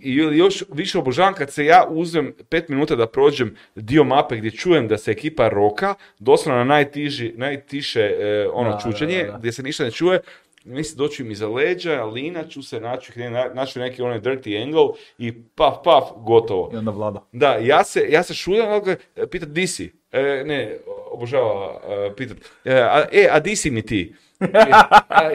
[0.04, 4.52] I još više obožavam kad se ja uzmem pet minuta da prođem dio mape gdje
[4.52, 9.38] čujem da se ekipa roka, doslovno na najtiži, najtiše e, ono Da, čučenje, da, da.
[9.38, 10.20] gdje se ništa ne čuje,
[10.66, 13.12] mislim doću im iza leđa, lina ću se, naću,
[13.54, 14.88] naću neki onaj dirty angle
[15.18, 16.70] i paf, paf, gotovo.
[16.74, 17.28] I onda vlada.
[17.32, 18.82] Da, ja se, ja se šuljam,
[19.16, 19.92] e, pitat di si?
[20.12, 20.78] E, ne,
[21.12, 22.38] obožava e, pitat.
[22.66, 24.14] E, a, e, a di si mi ti?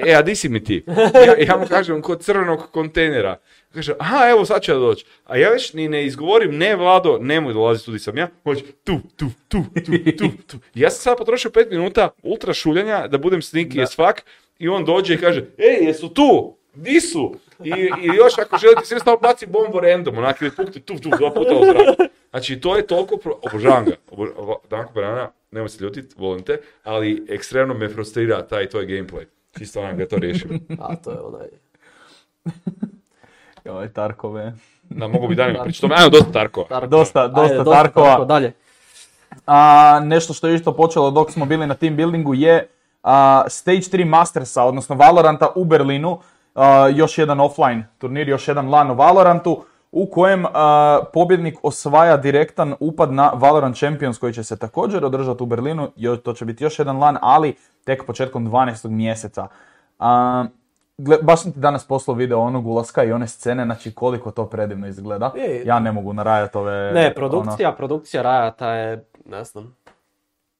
[0.06, 0.84] E, a, di si mi ti?
[1.26, 3.36] Ja, ja mu kažem, kod crvenog kontejnera.
[3.74, 5.04] Kaže, aha, evo sad ja doći.
[5.24, 8.28] A ja već ni ne izgovorim, ne Vlado, nemoj dolaziti tu di sam ja.
[8.42, 10.56] Hoće, tu, tu, tu, tu, tu, tu.
[10.74, 14.22] Ja sam sad potrošio pet minuta ultra šuljanja da budem sneaky as fuck.
[14.58, 16.56] I on dođe i kaže, ej, jesu tu?
[16.74, 17.34] Di su?
[17.64, 17.70] I,
[18.02, 21.30] I još ako želite, sve stavno baci bombu random, onak ili pukti tu, tu, dva
[21.34, 22.10] puta u zrak.
[22.30, 23.38] Znači, to je toliko, pro...
[23.42, 23.96] obožavam ga.
[24.70, 29.24] Danko Banana, nemoj se ljutit, volim te, ali ekstremno me frustrira taj tvoj gameplay.
[29.58, 30.60] Čisto onak da to riješim.
[30.80, 31.46] A to je onaj...
[33.64, 34.52] Joj, Tarkove.
[34.82, 35.92] Da, mogu bi danima pričati.
[35.96, 36.66] Ajmo, dosta Tarko.
[36.68, 36.86] Tarko.
[36.86, 38.06] Dosta, dosta Ajde, Tarkova.
[38.06, 38.52] Tarko, dalje.
[39.46, 42.68] A, nešto što je isto počelo dok smo bili na team buildingu je
[43.02, 46.18] a, Stage 3 Mastersa, odnosno Valoranta u Berlinu.
[46.54, 49.64] A, još jedan offline turnir, još jedan LAN u Valorantu
[49.98, 55.42] u kojem a, pobjednik osvaja direktan upad na Valorant Champions koji će se također održati
[55.42, 55.88] u Berlinu.
[55.96, 58.88] Jo- To će biti još jedan LAN, ali tek početkom 12.
[58.88, 59.46] mjeseca.
[59.98, 60.44] A,
[60.98, 64.46] gle- baš sam ti danas poslao video onog ulaska i one scene, znači koliko to
[64.46, 65.32] predivno izgleda.
[65.36, 65.62] Je.
[65.64, 66.92] Ja ne mogu narajati ove...
[66.92, 69.76] Ne, ono- produkcija, produkcija Riota je, ne znam,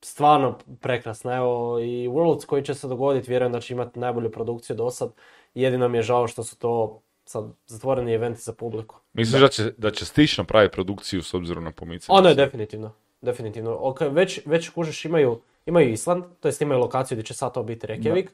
[0.00, 1.34] stvarno prekrasna.
[1.34, 5.10] Evo i Worlds koji će se dogoditi, vjerujem da će imati najbolju produkciju do sad.
[5.54, 8.96] Jedino mi je žao što su to sad zatvoreni eventi za publiku.
[9.12, 12.18] Misliš da će, da će Stić napraviti produkciju s obzirom na pomicanje?
[12.18, 12.92] Ono je definitivno.
[13.20, 13.76] Definitivno.
[13.80, 17.62] Ok, već, već kužiš imaju, imaju Island, to jest imaju lokaciju gdje će sad to
[17.62, 18.28] biti Reykjavik.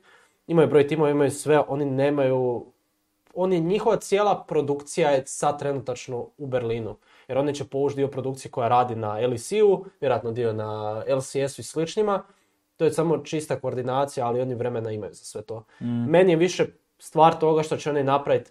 [0.47, 2.67] Imaju broj timova, imaju sve, oni nemaju...
[3.35, 6.97] Oni, njihova cijela produkcija je sad trenutačno u Berlinu.
[7.29, 11.65] Jer oni će povući dio produkcije koja radi na LEC-u, vjerojatno dio na LCS-u i
[11.65, 12.23] sličnima.
[12.77, 15.65] To je samo čista koordinacija, ali oni vremena imaju za sve to.
[16.09, 16.67] Meni je više
[16.99, 18.51] stvar toga što će oni napraviti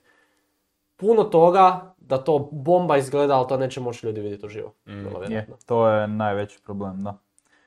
[1.01, 4.71] puno toga da to bomba izgleda, ali to neće moći ljudi vidjeti uživo.
[4.85, 7.13] Vrlo Je, to je najveći problem, da.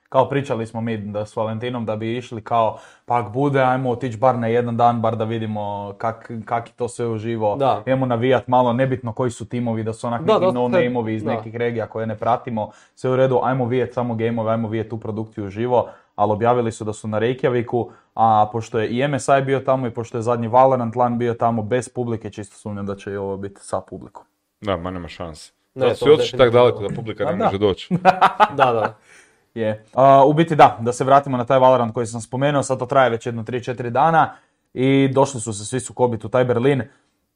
[0.09, 3.91] kao pričali smo mi da s Valentinom da bi išli kao, pa ak bude, ajmo
[3.91, 7.57] otići bar na jedan dan, bar da vidimo kak, kak je to sve uživo.
[7.57, 7.83] Da.
[7.83, 10.85] Idemo navijat malo, nebitno koji su timovi, da su onak Da, neki da, no te-
[10.85, 11.31] nameovi iz da.
[11.31, 12.71] nekih regija koje ne pratimo.
[12.95, 15.89] Sve u redu, ajmo vidjeti samo gameove, ajmo vidjeti tu produkciju uživo.
[16.17, 19.91] Ali objavili su da su na Reykjaviku, a pošto je i MSI bio tamo i
[19.91, 23.37] pošto je zadnji Valorant LAN bio tamo bez publike, čisto sumnjam da će i ovo
[23.37, 24.25] biti sa publikom.
[24.61, 25.53] Da, ma nema šanse.
[25.75, 27.45] Ne, Da su otišli tako daleko da publika Pa ne da.
[27.45, 27.95] može doći.
[28.57, 28.97] Da, da.
[29.61, 29.85] Je.
[29.93, 32.87] A, u biti da, da se vratimo na taj Valorant koji sam spomenuo, sad to
[32.87, 34.37] traje već jedno 3-4 dana
[34.75, 36.83] i došli su se svi sukobiti u taj Berlin.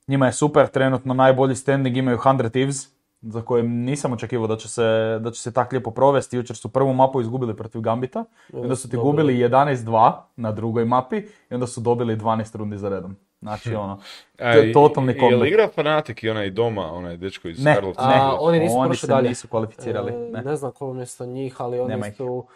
[0.06, 4.68] Njima je super, trenutno najbolji standing imaju 100 Thieves, za koje nisam očekivao da će
[4.68, 4.82] se,
[5.20, 6.36] da će se tak lijepo provesti.
[6.36, 9.10] Jučer su prvu mapu izgubili protiv Gambita, i onda su ti Dobro.
[9.10, 11.16] gubili 11-2 na drugoj mapi
[11.50, 13.16] i onda su dobili 12 rundi za redom.
[13.40, 14.00] Znači ono,
[14.38, 15.48] A, to i- je totalni i- Jel comeback.
[15.48, 18.08] igra Fanatic i onaj doma, onaj dečko iz Ne, Karlovca?
[18.08, 19.28] ne, A, oni nisu oni prošli se dalje.
[19.28, 20.12] nisu kvalificirali.
[20.12, 20.42] E, Ne.
[20.42, 22.46] ne znam ko umjesto njih, ali oni Nema su...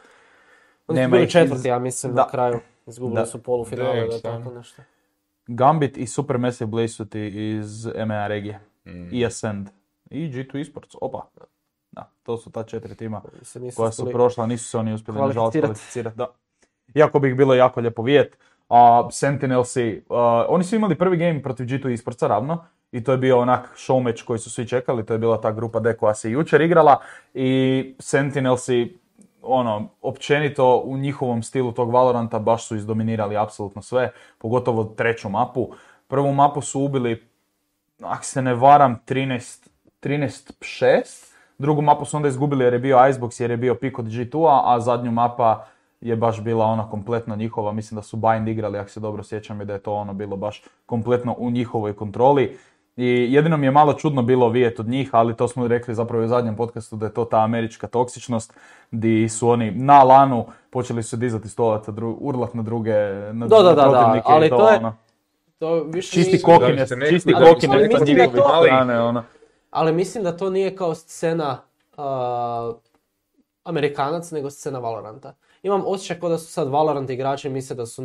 [0.89, 2.23] Oni Nema su bili četvrti, ja mislim, Da.
[2.23, 2.61] na kraju.
[2.87, 3.27] Izgubili Da.
[3.27, 4.39] su polufinale, stvarno.
[4.41, 4.83] tako nešto.
[5.47, 8.61] Gambit i Supermassive Blaze su ti iz EMEA regije.
[8.87, 9.09] Mm.
[9.13, 9.69] I Ascend.
[10.13, 11.27] I G2 Esports, opa.
[11.93, 15.59] Da, to su ta četiri tima Se koja su prošla, nisu se oni uspjeli nažalost
[15.59, 16.17] kvalificirati.
[16.17, 16.27] Da.
[16.95, 18.39] Iako bi ih bilo jako lijepo vidjet.
[18.69, 20.05] A Sentinelsi,
[20.49, 22.65] oni su imali prvi game protiv G2 Esportsa ravno.
[22.93, 25.53] I to je bio onak show match koji su svi čekali, to je bila ta
[25.53, 27.01] grupa D koja se jučer igrala.
[27.35, 28.99] I Sentinelsi,
[29.43, 35.69] ono, općenito u njihovom stilu tog Valoranta baš su izdominirali apsolutno sve, pogotovo treću mapu.
[36.07, 37.29] Prvu mapu su ubili
[38.03, 39.69] ako se ne varam, 13,
[40.03, 41.27] 13-6.
[41.59, 44.63] Drugu mapu su onda izgubili jer je bio Icebox, jer je bio pik od G2-a,
[44.67, 45.65] a zadnju mapa
[46.01, 47.73] je baš bila ona kompletno njihova.
[47.73, 50.37] Mislim da su Bind igrali, ako se dobro sjećam, i da je to ono bilo
[50.37, 52.59] baš kompletno u njihovoj kontroli.
[52.97, 56.23] I jedino mi je malo čudno bilo vidjeti od njih, ali to smo rekli zapravo
[56.23, 58.55] i u zadnjem podcastu da je to ta američka toksičnost,
[58.91, 62.93] di su oni na lanu počeli su dizati stolaca, dru, urlat na druge,
[63.33, 64.97] na, Da, da, na da, da, protivnike i ali to je- ono.
[65.59, 67.83] To više Čisti nije- kokines, Da bi se ne- čisti ali- kokines
[69.73, 71.59] ali mislim da to- nije kao scena
[71.97, 72.73] a,
[73.65, 75.35] Amerikanac, nego scena Valoranta.
[75.63, 78.03] Imam osjećaj kao da su sad Valorant igrači misle da su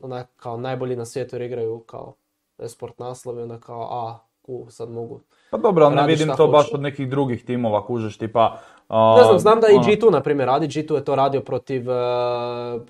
[0.00, 2.14] onak kao najbolji na svijetu jer igraju kao
[2.58, 5.20] esport naslov i onda kao a, ku, sad mogu.
[5.50, 6.74] Pa dobro, ali ne vidim to baš hoće.
[6.74, 8.58] od nekih drugih timova, kužeš, tipa...
[8.88, 11.40] a, Ne znam, znam da i ono, G2 na primjer radi, G2 je to radio
[11.40, 12.82] protiv uh,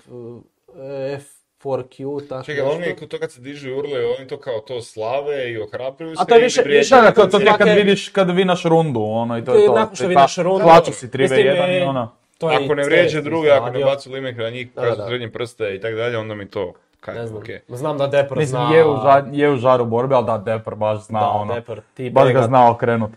[1.59, 5.51] F4Q, tako Čekaj, oni to kad se dižu i urle, oni to kao to slave
[5.51, 8.29] i ohrabruju se A to je više- više Da, to, to je kad vidiš, kad
[8.31, 9.73] vinaš rundu, ono, i to To je je to.
[9.73, 10.63] nakon što vinaš rundu.
[10.63, 12.11] Plaću si 3v1 Mislim, i ono...
[12.37, 15.05] To Ako ne vrijeđe CS druge, ako ne bacu limit na njih, Da, kažu da.
[15.07, 16.73] srednje prste i tako dalje, onda mi to...
[16.99, 17.59] Kaj, Ne znam, okej.
[17.69, 18.75] znam da Depor Mislim, zna...
[18.75, 21.81] je u, ža- je u žaru borbe, ali da, Depor baš zna, Da, ono, Depor,
[21.93, 23.11] ti baš ga zna okrenut.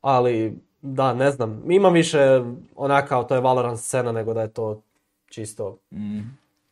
[0.00, 0.52] Ali,
[0.82, 1.62] da, ne znam.
[1.68, 2.40] Imam više
[2.76, 4.82] onak kao to je Valorant scena nego da je to
[5.26, 6.20] čisto Mm.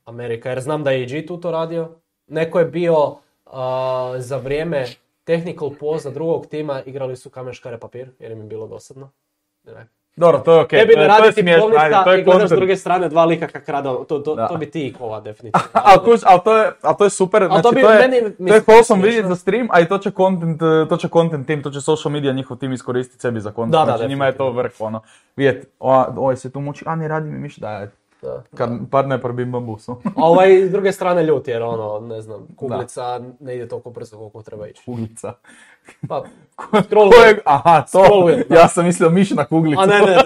[0.05, 0.49] Amerika.
[0.49, 1.89] Jer znam da je i G2 to radio.
[2.27, 4.87] Neko je bio a, za vrijeme
[5.25, 9.11] technical poza drugog tima igrali su kamen škare papir jer im je bilo dosadno.
[9.65, 9.87] Ne.
[10.17, 12.53] Dobro, to je okej, Tebi to ne to radi tipkovnica to je i gledaš s
[12.53, 14.05] druge strane dva lika kak rada.
[14.09, 14.49] To, to, Da.
[14.49, 15.67] to bi ti kova definitivno.
[15.89, 18.37] Ali kuž, ali to je, ali to je super, to znači bi to je, meni,
[18.49, 21.63] to je wholesome vidjeti za stream, a i to će content, to će content team,
[21.63, 24.37] to će social media njihov tim iskoristiti sebi za content, Da, da, znači njima je
[24.37, 25.01] to vrh, ono,
[25.37, 27.87] vidjet, o, ovaj se tu muči, a ne radi mi miš, da.
[28.23, 28.43] Da.
[28.55, 29.97] kad padne par bim bambusu.
[30.05, 34.17] A ovaj s druge strane ljut jer ono, ne znam, kuglica ne ide toliko brzo
[34.17, 34.83] koliko treba ići.
[34.85, 35.33] Kuglica.
[36.09, 36.25] Pa,
[36.57, 38.55] Ko Scroll je, aha, to, da.
[38.57, 39.83] ja sam mislio mišna kuglica.
[39.83, 40.23] a ne, ne, ne.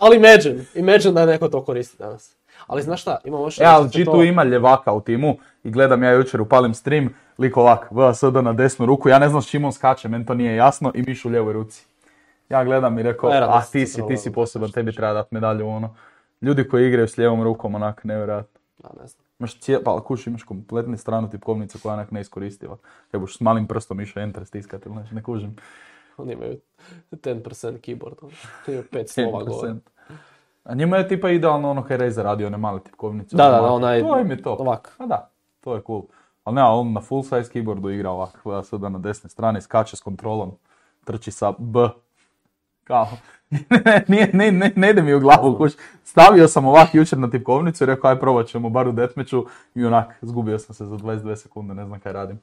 [0.00, 2.36] Ali imagine, imagine da neko to koristi danas.
[2.66, 6.02] Ali znaš šta, imamo još E, ali nešto, G2 ima ljevaka u timu i gledam
[6.02, 9.64] ja jučer upalim stream, lik ovak, VSD na desnu ruku, ja ne znam s čim
[9.64, 11.86] on skače, meni to nije jasno i miš u lijevoj ruci.
[12.48, 15.12] Ja gledam i rekao, a da, ti si, to ti si poseban, što tebi treba
[15.12, 15.94] dati medalju, ono.
[16.40, 18.60] Ljudi koji igraju s lijevom rukom, onak, nevjerojatno.
[18.82, 19.24] A, ne znam.
[19.38, 22.76] Imaš cije, pa kuš, imaš kompletnu stranu tipkovnice koja onak neiskoristiva.
[23.10, 25.56] Kaj buš s malim prstom išao enter stiskati ili nešto, ne kužim.
[26.16, 26.58] Oni imaju
[27.12, 27.42] 10%
[27.78, 28.32] keyboard, ono.
[28.66, 29.68] imaju 5 slova gore.
[29.68, 29.78] 1%.
[30.64, 33.36] A njima je tipa idealno ono kaj Razer radio, one male tipkovnice.
[33.36, 34.52] Da, da, da, onaj- To im je to.
[34.52, 34.94] ovak.
[34.98, 35.30] A da,
[35.60, 36.02] to je cool.
[36.44, 39.96] Ali ne, on na full size keyboardu igra ovak, gleda sada na desne strane, skače
[39.96, 40.52] s kontrolom,
[41.04, 41.88] trči sa B.
[42.84, 43.08] Kao,
[44.08, 45.72] Nije, ne, ne, ne ide mi u glavu, kuš.
[46.04, 49.84] Stavio sam ovak jučer na tipkovnicu i rekao, aj probat ćemo bar u deathmatchu i
[49.84, 52.40] onak, zgubio sam se za 22 sekunde, ne znam kaj radim.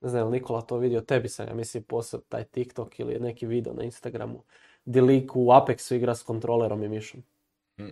[0.00, 3.20] Ne znam, je li Nikola to vidio, tebi sam, ja mislim, poseb taj TikTok ili
[3.20, 4.42] neki video na Instagramu.
[4.84, 7.22] Di lik u Apexu igra s kontrolerom i mišom.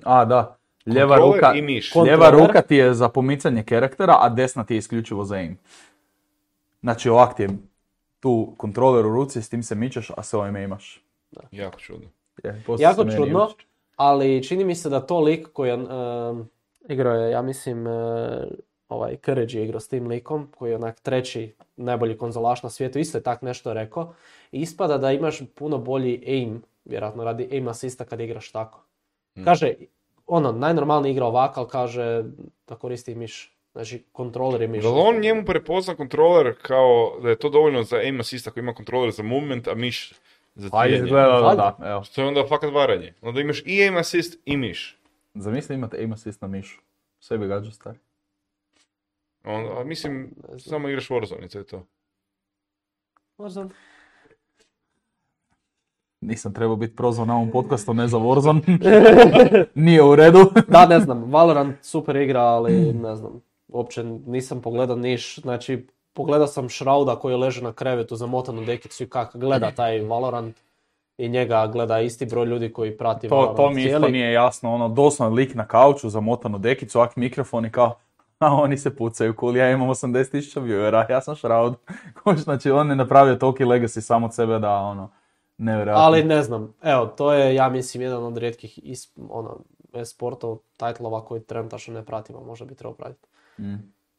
[0.05, 0.57] A, da.
[0.87, 1.93] Lijeva Kontroler ruka, i miš.
[1.93, 2.47] Kon- lijeva Kontroler.
[2.47, 5.59] ruka ti je za pomicanje karaktera, a desna ti je isključivo za aim.
[6.81, 7.49] Znači ovak ti je
[8.21, 11.10] tu kontroler u ruci, s tim se mičeš, a s ovime imaš.
[11.51, 12.09] Jako čudno.
[12.45, 13.51] Je, Jako čudno,
[13.97, 16.49] ali čini mi se da to lik koji je um,
[16.89, 17.93] igrao je, ja mislim, uh,
[18.89, 22.99] ovaj Courage je igrao s tim likom, koji je onak treći najbolji konzolaš na svijetu,
[22.99, 24.15] isto je tak nešto rekao.
[24.53, 28.83] I ispada da imaš puno bolji aim, vjerojatno radi aim asista kad igraš tako.
[29.45, 29.75] Kaže,
[30.27, 32.25] ono, najnormalniji igra ovako, ali kaže
[32.69, 33.57] da koristi miš.
[33.73, 34.85] Znači, kontroler je miš.
[34.85, 38.59] Da li on njemu prepozna kontroler kao da je to dovoljno za aim assist ako
[38.59, 40.13] ima kontroler za movement, a miš
[40.55, 40.69] za
[41.09, 42.03] gleda, da, da, evo.
[42.03, 43.15] Što je onda fakat varanje.
[43.21, 44.99] Onda imaš i aim assist i miš.
[45.35, 46.81] Zamisli imate aim assist na mišu.
[47.19, 47.99] Sve bi gađao stari.
[49.45, 51.87] On, a mislim, samo igraš Warzone i to je to.
[53.39, 53.69] Možda.
[56.21, 59.67] Nisam trebao biti prozvan na ovom podcastu, ne za Warzone.
[59.85, 60.53] Nije u redu.
[60.69, 66.47] Da, ne znam, Valorant super igra, ali ne znam, uopće nisam pogledao niš, znači pogledao
[66.47, 70.57] sam Šrauda koji leže na krevetu zamotanu dekicu i kak gleda taj Valorant
[71.19, 74.75] i njega gleda isti broj ljudi koji prati To, Valorant to mi isto nije jasno,
[74.75, 77.95] ono, doslovno lik na kauču, zamotanu dekicu, ak mikrofon i kao,
[78.39, 81.75] a oni se pucaju, cool, ja imam 80.000 viewera, ja sam Shroud.
[82.45, 85.11] znači, on je napravio toliki legacy sam od sebe da, ono,
[85.59, 86.05] nevjerojatno.
[86.05, 89.57] Ali ne znam, evo, to je ja mislim jedan od rijetkih is, ono,
[89.93, 93.29] e-sportov, titlova koji trenutačno ne pratimo, možda bi trebao pratiti.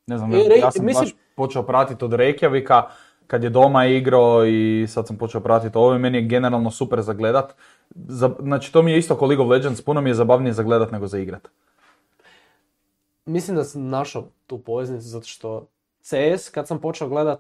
[0.08, 2.84] Ne znam, Re- ja sam mislim- baš počeo pratiti od Reykjavika,
[3.28, 7.02] kad je doma igrao i sad sam počeo pratiti ovo i meni je generalno super
[7.02, 7.56] za gledat.
[7.96, 10.64] Za, znači, to mi je isto kao League of Legends, puno mi je zabavnije za
[10.64, 11.48] gledat nego za igrat.
[13.26, 15.68] Mislim da sam našao tu poveznicu zato što
[16.02, 17.40] CS kad sam počeo gledat,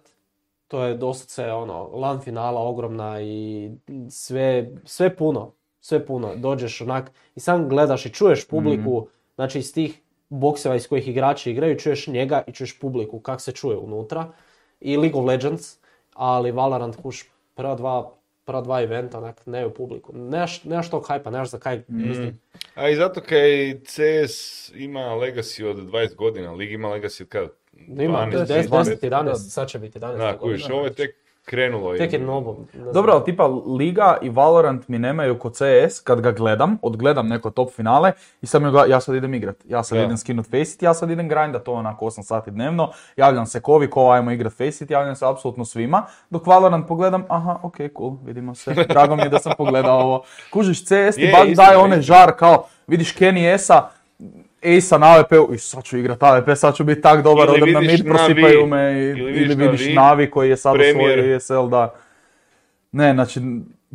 [0.67, 3.69] to je doslovce ono, LAN finala ogromna i
[4.09, 5.51] sve, sve puno,
[5.81, 6.35] sve puno.
[6.35, 10.00] Dođeš onak i sam gledaš i čuješ publiku, znači iz tih
[10.31, 14.31] bokseva iz kojih igrači igraju, čuješ njega i čuješ publiku, kak se čuje unutra.
[14.79, 15.77] I League of Legends,
[16.13, 17.25] ali Valorant kuš
[17.55, 18.11] prva dva,
[18.45, 20.13] prva dva eventa, onak, ne u publiku.
[20.15, 22.39] Nemaš, nemaš tog hajpa, nemaš za kaj, mislim,
[22.75, 27.49] A i zato kaj CS ima legacy od 20 godina, Lig ima legacy od kada?
[27.87, 28.97] Ima, 12, 10, 12.
[29.01, 30.17] 10, 11, sad će biti 11.
[30.17, 31.95] Da, kužiš, ovo je tek krenulo.
[31.95, 32.57] i- Tek je novo.
[32.93, 37.49] Dobro, ali tipa Liga i Valorant mi nemaju ko CS, kad ga gledam, odgledam neko
[37.51, 38.11] top finale
[38.41, 41.11] i sad mi gleda- ja sad idem igrat, ja sad idem skinut Faceit, ja sad
[41.11, 45.15] idem grindat to onako 8 sati dnevno, javljam se kovi, ko ajmo igrat Faceit, javljam
[45.15, 49.39] se apsolutno svima, dok Valorant pogledam, aha, ok, cool, vidimo se, drago mi je da
[49.39, 50.23] sam pogledao ovo.
[50.51, 52.17] Kužiš, CS ti Je, baš istina, daje onaj istina.
[52.17, 53.57] žar kao, vidiš Kenny
[54.63, 57.71] Esa, Ace-a na AWP-u, i sad ću igrat AWP, sad ću biti tak dobar, odem
[57.71, 61.67] na mid, prosipaju me, i- ili ili vidiš Navi, Navi koji je sad osvojio ESL,
[61.67, 61.93] da.
[62.91, 63.39] Ne, znači,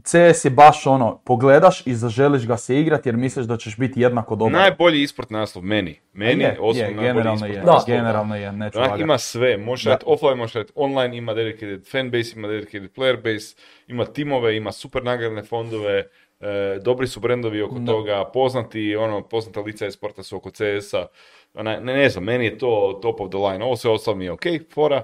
[0.02, 4.00] CS je baš ono, pogledaš i zaželiš ga se igrat jer misliš da ćeš biti
[4.00, 4.52] jednako dobar.
[4.52, 6.00] Najbolji isport naslov meni.
[6.12, 7.72] Meni je, osobno je, najbolji generalno isport je, Da.
[7.72, 7.96] naslov.
[7.96, 9.00] generalno je, neću lagat.
[9.00, 9.90] ima sve, možeš Da.
[9.90, 13.56] raditi offline, možeš raditi online, ima dedicated fanbase, ima dedicated player base,
[13.88, 16.02] ima timove, ima super nagradne fondove,
[16.40, 16.46] e,
[16.80, 17.92] dobri su brendovi oko Da.
[17.92, 21.06] toga, poznati, ono, poznata lica sporta su oko CS-a,
[21.54, 24.32] ne, ne znam, meni je to top of the line, ovo sve ostalo mi je
[24.32, 24.42] ok,
[24.74, 25.02] fora,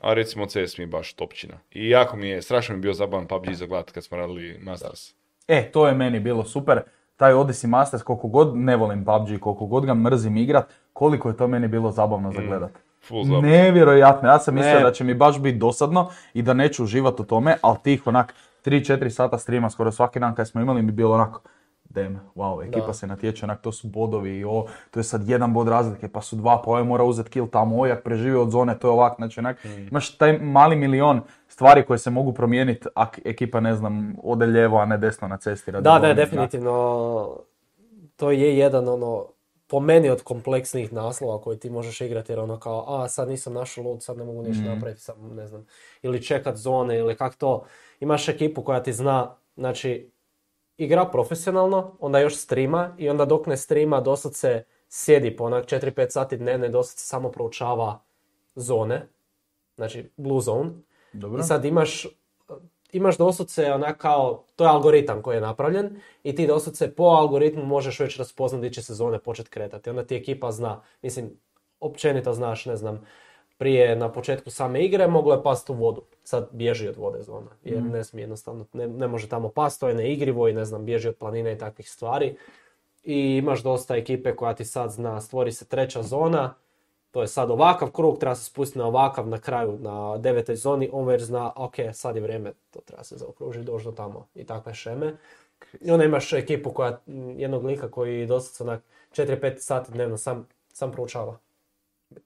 [0.00, 1.54] a recimo CS mi je baš topčina.
[1.70, 4.58] I jako mi je, strašno mi je bio zabavan PUBG za gledat kad smo radili
[4.62, 5.14] Masters.
[5.48, 6.80] E, to je meni bilo super.
[7.16, 11.36] Taj Odyssey Masters, koliko god ne volim PUBG, koliko god ga mrzim igrat, koliko je
[11.36, 12.32] to meni bilo zabavno Mm.
[12.32, 12.70] za gledat.
[13.00, 13.44] Full zabavan.
[13.44, 14.80] Nevjerojatno, ja sam mislio Ne.
[14.80, 18.34] da će mi baš biti dosadno i da neću uživati u tome, ali tih onak
[18.64, 21.40] 3-4 sata streama skoro svaki dan kad smo imali mi bilo onako
[21.94, 22.92] Damn, wow, ekipa Da.
[22.92, 26.20] se natječe, onak to su bodovi i o, to je sad jedan bod razlike, pa
[26.20, 28.92] su dva, pa ovaj mora uzeti kill tamo, ovaj jak preživi od zone, to je
[28.92, 33.74] ovak, znači onak, imaš taj mali milion stvari koje se mogu promijeniti ako ekipa, ne
[33.74, 35.70] znam, ode lijevo, a ne desno na cesti.
[35.70, 37.36] radi Da, ne, definitivno.
[38.16, 39.26] To je jedan ono,
[39.72, 43.52] po meni od kompleksnijih naslova koji ti možeš igrati jer ono kao, a sad nisam
[43.52, 45.66] našao loot, sad ne mogu ništa napraviti, sad ne znam,
[46.02, 47.64] ili čekat zone ili kak to.
[48.00, 50.10] Imaš ekipu koja ti zna, znači,
[50.76, 56.10] igra profesionalno, onda još streama i onda dok ne streama doslovce sjedi po onak 4-5
[56.10, 58.02] sati dnevno i doslovce samo proučava
[58.54, 59.08] zone,
[59.76, 60.70] znači blue zone.
[61.12, 61.40] Dobro.
[61.40, 62.06] I sad imaš,
[62.92, 67.64] imaš doslovce onak kao, to je algoritam koji je napravljen i ti doslovce po algoritmu
[67.64, 69.90] možeš već raspoznati gdje će se zone početi kretati.
[69.90, 71.30] Onda ti ekipa zna, mislim,
[71.80, 73.06] općenito znaš, ne znam,
[73.58, 76.02] prije na početku same igre moglo je pasti u vodu.
[76.24, 79.88] Sad bježi od vode zona, jer ne smije jednostavno, ne, ne može tamo pasti, to
[79.88, 82.36] je neigrivo i ne znam, bježi od planine i takvih stvari.
[83.04, 86.54] I imaš dosta ekipe koja ti sad zna, stvori se treća zona,
[87.12, 90.88] to je sad ovakav krug, treba se spustiti na ovakav na kraju, na devetoj zoni,
[90.92, 94.44] on već zna, ok, sad je vrijeme, to treba se zaokružiti, doći do tamo i
[94.44, 95.16] takve šeme.
[95.80, 97.00] I onda imaš ekipu koja,
[97.36, 98.82] jednog lika koji doslovce onak
[99.16, 101.38] 4-5 sati dnevno sam, sam proučava.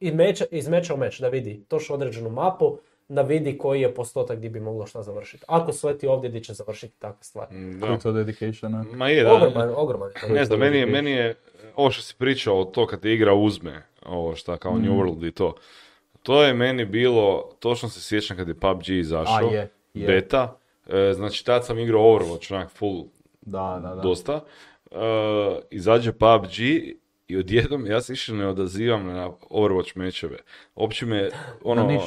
[0.00, 2.78] I meća, iz meča u meč da vidi točno određenu mapu,
[3.08, 5.44] da vidi koji je postotak gdje bi moglo šta završiti.
[5.48, 7.54] Ako sleti ovdje, gdje će završiti takve stvari.
[7.54, 8.02] Mm, Koji je Da.
[8.02, 8.84] to dedication?
[8.94, 9.34] Ma je, da.
[9.34, 10.10] Ogroman, ogroman.
[10.28, 10.34] je.
[10.34, 11.34] Ne znam, meni je, meni je,
[11.76, 15.32] ovo što si pričao, to kad te igra uzme, ovo šta kao New World i
[15.32, 15.54] to,
[16.22, 20.06] to je meni bilo, točno se sjećam kad je PUBG izašao, A, je, je.
[20.06, 23.04] beta, e, znači tad sam igrao Overwatch, onak full
[23.40, 24.00] Da, da, da.
[24.02, 24.40] dosta,
[24.90, 24.96] E,
[25.70, 26.58] izađe PUBG
[27.28, 30.36] i odjednom ja se više ne odazivam na Overwatch mečeve.
[30.74, 31.30] Uopće me,
[31.62, 32.02] ono, uh,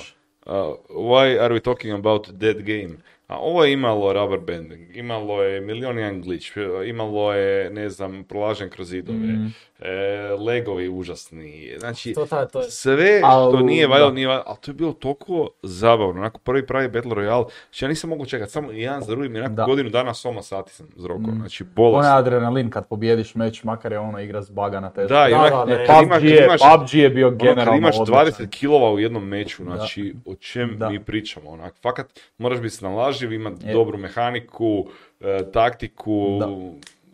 [0.90, 2.96] why are we talking about dead game?
[3.28, 6.48] A ovo je imalo rubber banding, imalo je milion jedan glitch,
[6.88, 9.54] imalo je, ne znam, prolažen kroz zidove, Mm.
[9.80, 9.92] E,
[10.40, 14.16] legovi užasni, znači, To, ta- to je sve Al, što nije valjalo, da.
[14.16, 17.90] nije valjalo, ali to je bilo toliko zabavno, onako prvi pravi Battle Royale, znači ja
[17.90, 19.64] nisam mogu čekati, samo jedan za drugim, onako Da.
[19.64, 21.36] godinu dana soma sati sam zrokao, Mm.
[21.36, 21.98] znači bolest.
[22.00, 25.08] Onaj adrenalin kad pobjediš meč, makar je ono igra s baga na testu.
[25.10, 25.86] Da, Da, onak, da, ne.
[25.86, 28.14] imaš- PUBG je, imaš- PUBG je bio ono, generalno imaš odličan.
[28.16, 30.90] 20 kilova u jednom meču, znači o čem Da.
[30.90, 32.06] mi pričamo, onak, fakat
[32.38, 33.74] moraš biti snalažljiv, imati Je.
[33.74, 34.86] dobru mehaniku,
[35.22, 36.48] e, taktiku, Da.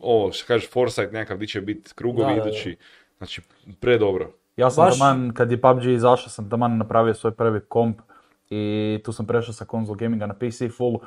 [0.06, 2.50] Ovo što kažeš foresight nekakav di će biti krugovi Da, da, da.
[2.50, 2.78] idući,
[3.18, 3.42] znači
[3.80, 4.32] predobro.
[4.58, 8.02] Ja sam Baš- taman, kad je PUBG izašao, sam taman napravio svoj prvi komp
[8.50, 8.64] i
[9.06, 11.00] tu sam prešao sa konzol gaminga na PC full,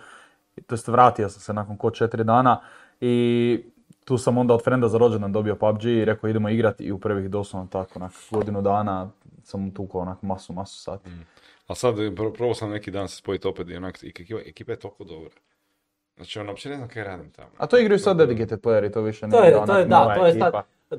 [0.67, 2.61] to jest vratio sam se nakon ko četiri dana
[3.01, 3.61] i
[4.05, 6.99] tu sam onda od frenda za rođendan dobio PUBG i rekao idemo igrati i u
[6.99, 9.11] prvih doslovno tako, onak, godinu dana
[9.43, 11.11] sam tukao onak masu, masu sati.
[11.67, 13.99] A sad pro- probao sam neki dan se spojiti opet i onak,
[14.47, 15.31] ekipa je toliko dobra.
[16.19, 17.49] Znači, ono, uopće ne znam kaj radim tamo.
[17.59, 20.15] A to igraju sad dedicated playeri, to više To nije je, to je, nova da,
[20.15, 20.53] to je sad,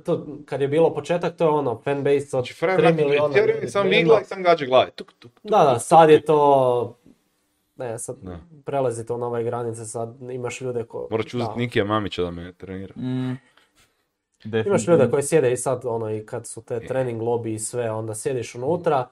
[0.03, 3.37] to, kad je bilo početak, to je ono, fanbase od Znači, 3 Fran, miliona.
[3.37, 4.91] ljudi sam igla i sam gađe glave.
[4.91, 5.31] Tuk, tuk, tuk.
[5.43, 6.97] Da, da, sad je to,
[7.75, 8.39] ne, sad Da.
[8.65, 11.07] prelazi to nove granice, sad imaš ljude ko...
[11.11, 11.57] Morat ću uzeti.
[11.57, 12.93] Nikija Mamića da me trenira.
[12.95, 13.37] Mm.
[14.65, 17.91] Imaš ljude koji sjede i sad, ono, i kad su te trening lobby i sve,
[17.91, 19.07] onda sjediš unutra,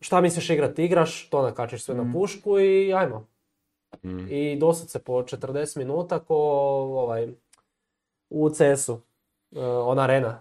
[0.00, 3.26] šta misliš igrat, igraš, to nakačiš sve na pušku i ajmo.
[4.04, 4.26] Mm.
[4.30, 7.28] I dosad po 40 minuta ko ovaj,
[8.30, 9.00] u CS-u,
[9.52, 10.38] eh, ona arena.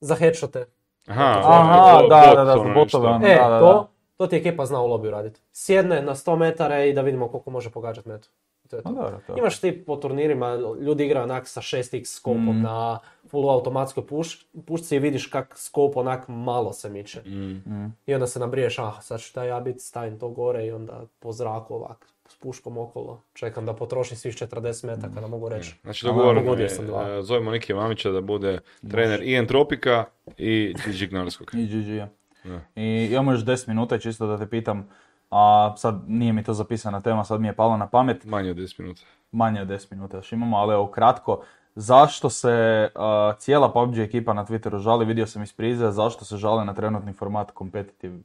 [0.00, 0.66] Za headshote.
[1.06, 3.26] Aha, Aha, bot- da, da, da, ono botove, ono.
[3.26, 5.40] E, da, da, to, to ti ekipa zna u lobiju raditi.
[5.52, 8.28] Sjedne na 100 metara i da vidimo koliko može pogađati metu.
[8.64, 8.88] To je to.
[8.88, 9.36] Dobro, to.
[9.36, 12.62] Imaš ti po turnirima, ljudi igraju onak sa 6x skopom Mm.
[12.62, 17.22] na full automatskoj puš, pušci i vidiš kak skop onak malo se miče.
[17.22, 17.52] Mm.
[17.66, 17.92] Mm.
[18.06, 21.02] I onda se nabriješ, ah, sad ću taj ja bit, stavim to gore i onda
[21.18, 23.22] po zraku ovak, s puškom okolo.
[23.34, 25.74] Čekam da potrošim svih 40 metaka, da mogu reći.
[25.82, 27.08] Znači A, dogovoreno je, sam dva.
[27.08, 28.58] e, zovemo Nikija Mamića da bude
[28.90, 30.04] trener i Entropika
[30.38, 31.50] i GG Gnarskog.
[31.54, 32.08] I GG-a.
[32.44, 32.60] Da.
[32.76, 34.88] I imamo još 10 minuta čisto da te pitam,
[35.36, 38.56] a sad nije mi to zapisana tema, sad mi je palo na pamet, Manje od
[38.56, 39.02] 10 minuta.
[39.32, 41.42] manje od 10 minuta još imamo, ali evo kratko,
[41.74, 46.36] zašto se a, cijela PUBG ekipa na Twitteru žali, vidio sam iz prize, zašto se
[46.36, 48.18] žale na trenutni format competitive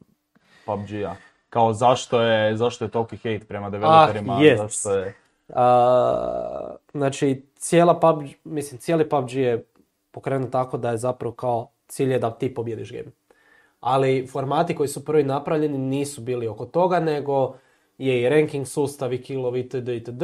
[0.65, 1.15] PUBG-a?
[1.49, 4.57] Kao zašto je, zašto je toliki hate prema developerima, yes.
[4.57, 5.13] zašto je...
[5.55, 9.65] A, znači, cijela PUBG, mislim, cijeli PUBG je
[10.11, 13.11] pokrenut tako da je zapravo kao cilj je da ti pobjediš game.
[13.79, 17.55] Ali formati koji su prvi napravljeni nisu bili oko toga, nego
[17.97, 19.87] je i ranking sustav i killovi itd.
[19.87, 20.23] itd.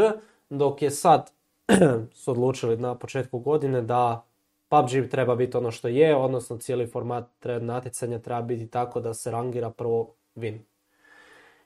[0.50, 1.32] Dok je sad
[2.14, 4.26] su odlučili na početku godine da
[4.70, 7.30] PUBG treba biti ono što je, odnosno cijeli format
[7.62, 10.60] natjecanja treba biti tako da se rangira prvo win.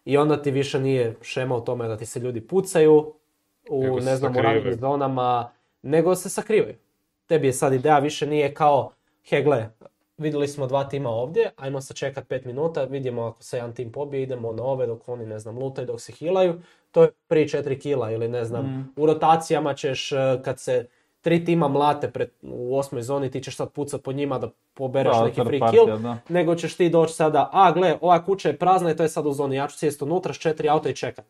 [0.05, 3.13] I onda ti više nije šema u tome da ti se ljudi pucaju
[3.69, 6.75] u, Nego ne znam, u zonama, nego se sakrivaju.
[7.25, 8.91] Tebi je sad ideja više nije kao,
[9.29, 9.69] he gle,
[10.19, 14.23] vidjeli smo dva tima ovdje, ajmo sačekat pet minuta, vidimo ako se jedan tim pobije,
[14.23, 16.61] idemo na ove dok oni, ne znam, lutaju, dok se hilaju,
[16.91, 18.93] to je pri četiri kila ili ne znam, Mm.
[18.95, 20.87] u rotacijama ćeš, eh, kad se
[21.21, 25.17] tri tima mlate pred, u osmoj zoni, ti ćeš sad pucat po njima da pobereš
[25.17, 26.17] Da, neki free partija, kill, da.
[26.29, 29.25] nego ćeš ti doći sada, a gle, ova kuća je prazna i to je sad
[29.25, 31.25] u zoni, ja ću sjesti unutra s četiri auta i čekat.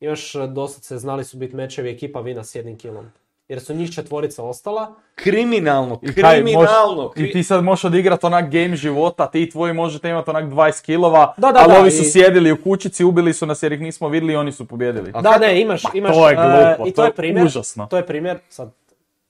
[0.00, 3.06] Još eh, dosad se znali su biti mečevi ekipa vina s jednim killom.
[3.50, 7.02] Jer su njih četvorica ostala, Kriminalno, I kaj, kriminalno.
[7.06, 10.44] moš- I ti sad možeš odigrat onak game života, ti i tvoji možete imati onak
[10.44, 13.62] 20 kilova, Da, da, ali da, ovi su i- sjedili u kućici, ubili su nas
[13.62, 15.12] jer ih nismo vidjeli i oni su pobjedili.
[15.12, 17.12] Da, kako- ne, imaš, Ma, imaš, to je e, glupo, i to to je je
[17.12, 17.86] primjer, užasno.
[17.86, 18.70] to je primjer, sad,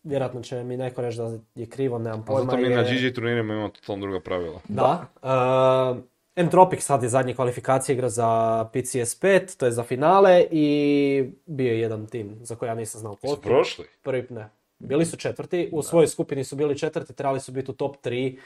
[0.05, 2.45] vjerojatno će mi neko reći da je krivo, nemam A pojma.
[2.45, 4.61] zato mi je- na GG turnirima imamo totalno druga pravila.
[4.67, 5.07] Da.
[5.23, 6.01] e,
[6.41, 11.73] Entropic sad je zadnje kvalifikacije igra za PCS 5, to je za finale i bio
[11.73, 13.43] je jedan tim za koji ja nisam znao Su koliki.
[13.43, 13.85] prošli?
[14.03, 14.49] Prvi, ne.
[14.79, 18.39] Bili su četvrti, u svojoj skupini su bili četvrti, trebali su biti u top 3,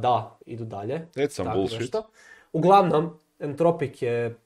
[0.00, 1.06] da, idu dalje.
[1.14, 1.80] That's bullshit.
[1.80, 2.02] nešto.
[2.52, 4.36] Uglavnom, Entropic je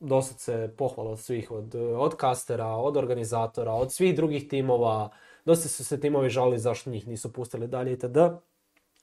[0.00, 5.08] dosad se pohvala od svih, od, od castera, od organizatora, od svih drugih timova.
[5.44, 8.16] Dosta su se timovi žali zašto njih nisu pustili dalje itd.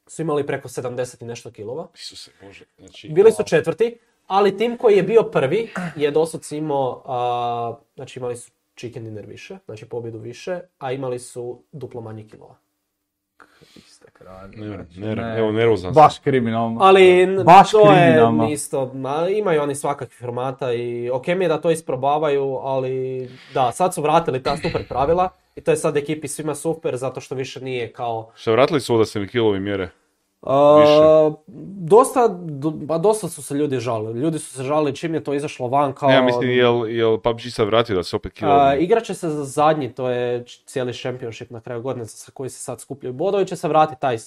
[0.10, 1.88] Su imali preko 70 i nešto kilova.
[1.96, 3.10] Isuse Bože, znači...
[3.10, 3.98] Bili su četvrti,
[4.30, 9.26] Ali tim koji je bio prvi je doslovce imao, a, znači imali su chicken dinner
[9.26, 12.56] više, znači pobjedu više, a imali su duplo manje kilova.
[14.56, 15.40] Ne, znači, ne, ne.
[15.40, 16.04] evo, nervozan sam.
[16.04, 16.78] Baš kriminalno.
[16.82, 21.62] Ali Baš to je isto, ma, imaju oni svakakvih formata i ok mi je da
[21.62, 26.28] to isprobavaju, ali da, sad su vratili ta super pravila i to je sad ekipi
[26.28, 29.90] svima super zato što više nije kao Šta, vratili su da se mi kilovi mjere?
[30.42, 31.38] Više.
[31.78, 34.20] dosta, do- pa dosta su se ljudi žalili.
[34.20, 36.10] Ljudi su se žalili čim je to izašlo van kao...
[36.10, 38.78] Ne, ja mislim, jel, jel PUBG sad vratio da se opet kilovi...
[38.78, 42.60] igrat će se za zadnji, to je cijeli championship na kraju godine sa koji se
[42.60, 44.18] sad skupljaju bodovi, će se vratiti taj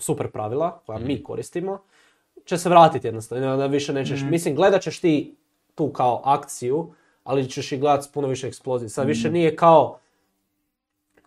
[0.00, 1.06] super pravila koja Mhm.
[1.06, 1.78] mi koristimo.
[2.44, 4.30] Će se vratiti jednostavno, da više nećeš, Mhm.
[4.30, 5.34] mislim gledat ćeš ti
[5.74, 6.92] tu kao akciju,
[7.24, 8.88] ali ćeš i gledat s puno više eksplozije.
[8.88, 9.08] Sad Mhm.
[9.08, 9.98] više nije kao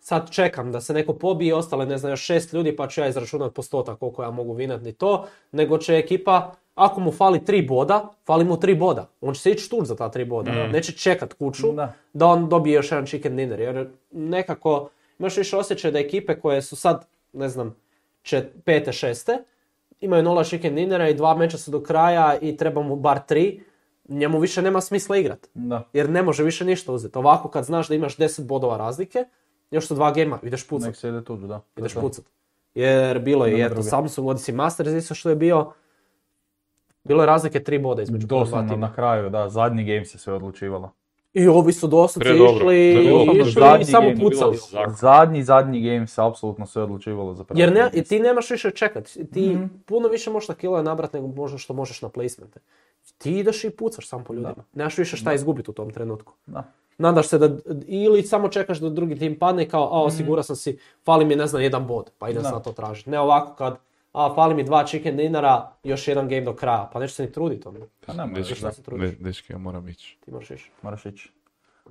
[0.04, 3.08] sad čekam da se neko pobije, ostale ne znam još šest ljudi pa ću ja
[3.08, 7.62] izračunati postotak koliko ja mogu vinat ni to, nego će ekipa, ako mu fali tri
[7.62, 9.10] boda, fali mu tri boda.
[9.22, 11.93] On će se ići tuč za ta tri boda, neće čekat kuću Da.
[12.14, 14.89] da on dobije još jedan chicken dinner, jer nekako
[15.20, 17.76] imaš više osjećaj da ekipe koje su sad, ne znam,
[18.22, 19.38] čet, pete, šeste,
[19.99, 23.64] imaju nula chicken dinnera i dva meča su do kraja i treba mu bar tri,
[24.08, 25.47] njemu više nema smisla igrat.
[25.54, 25.88] Da.
[25.93, 27.18] Jer ne može više ništa uzeti.
[27.18, 29.26] Ovako kad znaš da imaš 10 bodova razlike,
[29.74, 30.88] još su dva gema, ideš pucat.
[30.88, 31.61] Nek se ide tuđu, da.
[31.78, 32.26] Ideš pucat.
[32.76, 33.84] Jer bilo je eto.
[33.84, 35.71] Samsung Odyssey Masters isto što je bio.
[37.03, 38.88] Bilo je razlike tri boda između Doslovno tima.
[38.88, 40.91] na kraju, da, zadnji game se sve odlučivalo.
[41.34, 43.34] I ovi su doslovce išli, predobro.
[43.36, 44.57] išli Zadnji i samo game, pucali.
[44.89, 49.09] Zadnji, zadnji game se apsolutno sve odlučivalo za prvi Jer ne, ti nemaš više čekat.
[49.34, 49.65] Ti Mhm.
[49.86, 52.59] puno više možeš na kilo nabrat nego možda što možeš na placemente.
[53.17, 54.63] Ti ideš i pucaš sam po ljudima.
[54.74, 56.34] Nemaš više šta izgubiti u tom trenutku.
[56.45, 56.63] Da.
[56.98, 57.50] Nadaš se da,
[57.86, 59.94] ili samo čekaš da drugi tim padne kao, Mhm.
[59.94, 63.10] a osigurao sam si, fali mi ne znam jedan bod, pa idem sad to tražiti.
[63.10, 63.78] Ne ovako kad,
[64.14, 67.32] a fali mi dva chicken dinara, još jedan game do kraja, pa neću se ni
[67.32, 67.80] truditi ono.
[68.08, 68.72] Pa ne Dečki, da.
[68.72, 69.10] se trudiš.
[69.10, 70.18] de- dečki, ja moram ići.
[70.20, 70.72] Ti moraš ići.
[70.82, 71.32] Moraš ići.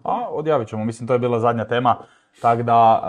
[0.02, 1.96] A, odjavit ćemo, mislim to je bila zadnja tema.
[2.40, 3.02] Tako da,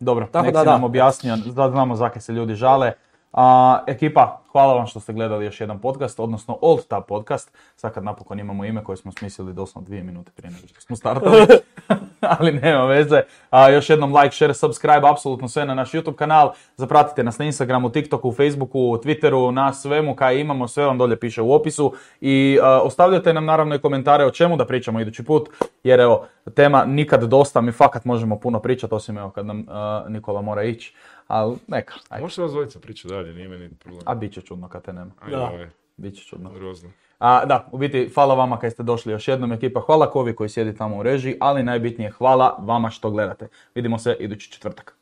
[0.00, 0.72] dobro, Tako nek da, si da.
[0.72, 2.92] nam objasnio, da znamo zakaj se ljudi žale.
[3.34, 7.56] A, ekipa, hvala vam što ste gledali još jedan podcast, odnosno Old Tab podcast.
[7.76, 10.96] Sad kad napokon imamo ime koje smo smislili doslovno dvije minute prije nego što smo
[10.96, 11.46] startali.
[12.38, 13.22] Ali nema veze.
[13.50, 16.52] A, još jednom like, share, subscribe, apsolutno sve na naš YouTube kanal.
[16.76, 21.42] Zapratite nas na Instagramu, TikToku, Facebooku, Twitteru, na svemu kaj imamo, sve vam dolje piše
[21.42, 21.94] u opisu.
[22.20, 25.48] I a, ostavljate nam naravno i komentare o čemu da pričamo idući put.
[25.84, 30.04] Jer evo, tema nikad dosta, mi fakat možemo puno pričati, osim evo kad nam a,
[30.08, 30.94] Nikola mora ići.
[31.26, 32.22] Ali neka, ajde.
[32.22, 34.02] Možete vas dvojica pričati dalje, nije meni problem.
[34.06, 35.10] A bit će čudno kad te nema.
[35.20, 35.42] Ajde, Da.
[35.42, 36.50] ovaj, Bit će čudno.
[36.50, 36.90] grozno.
[37.18, 39.80] A, da, u biti, hvala vama kad ste došli još jednom ekipa.
[39.80, 43.48] Hvala Kovi koji sjedi tamo u režiji, ali najbitnije hvala vama što gledate.
[43.74, 44.92] Vidimo se idući četvrtak.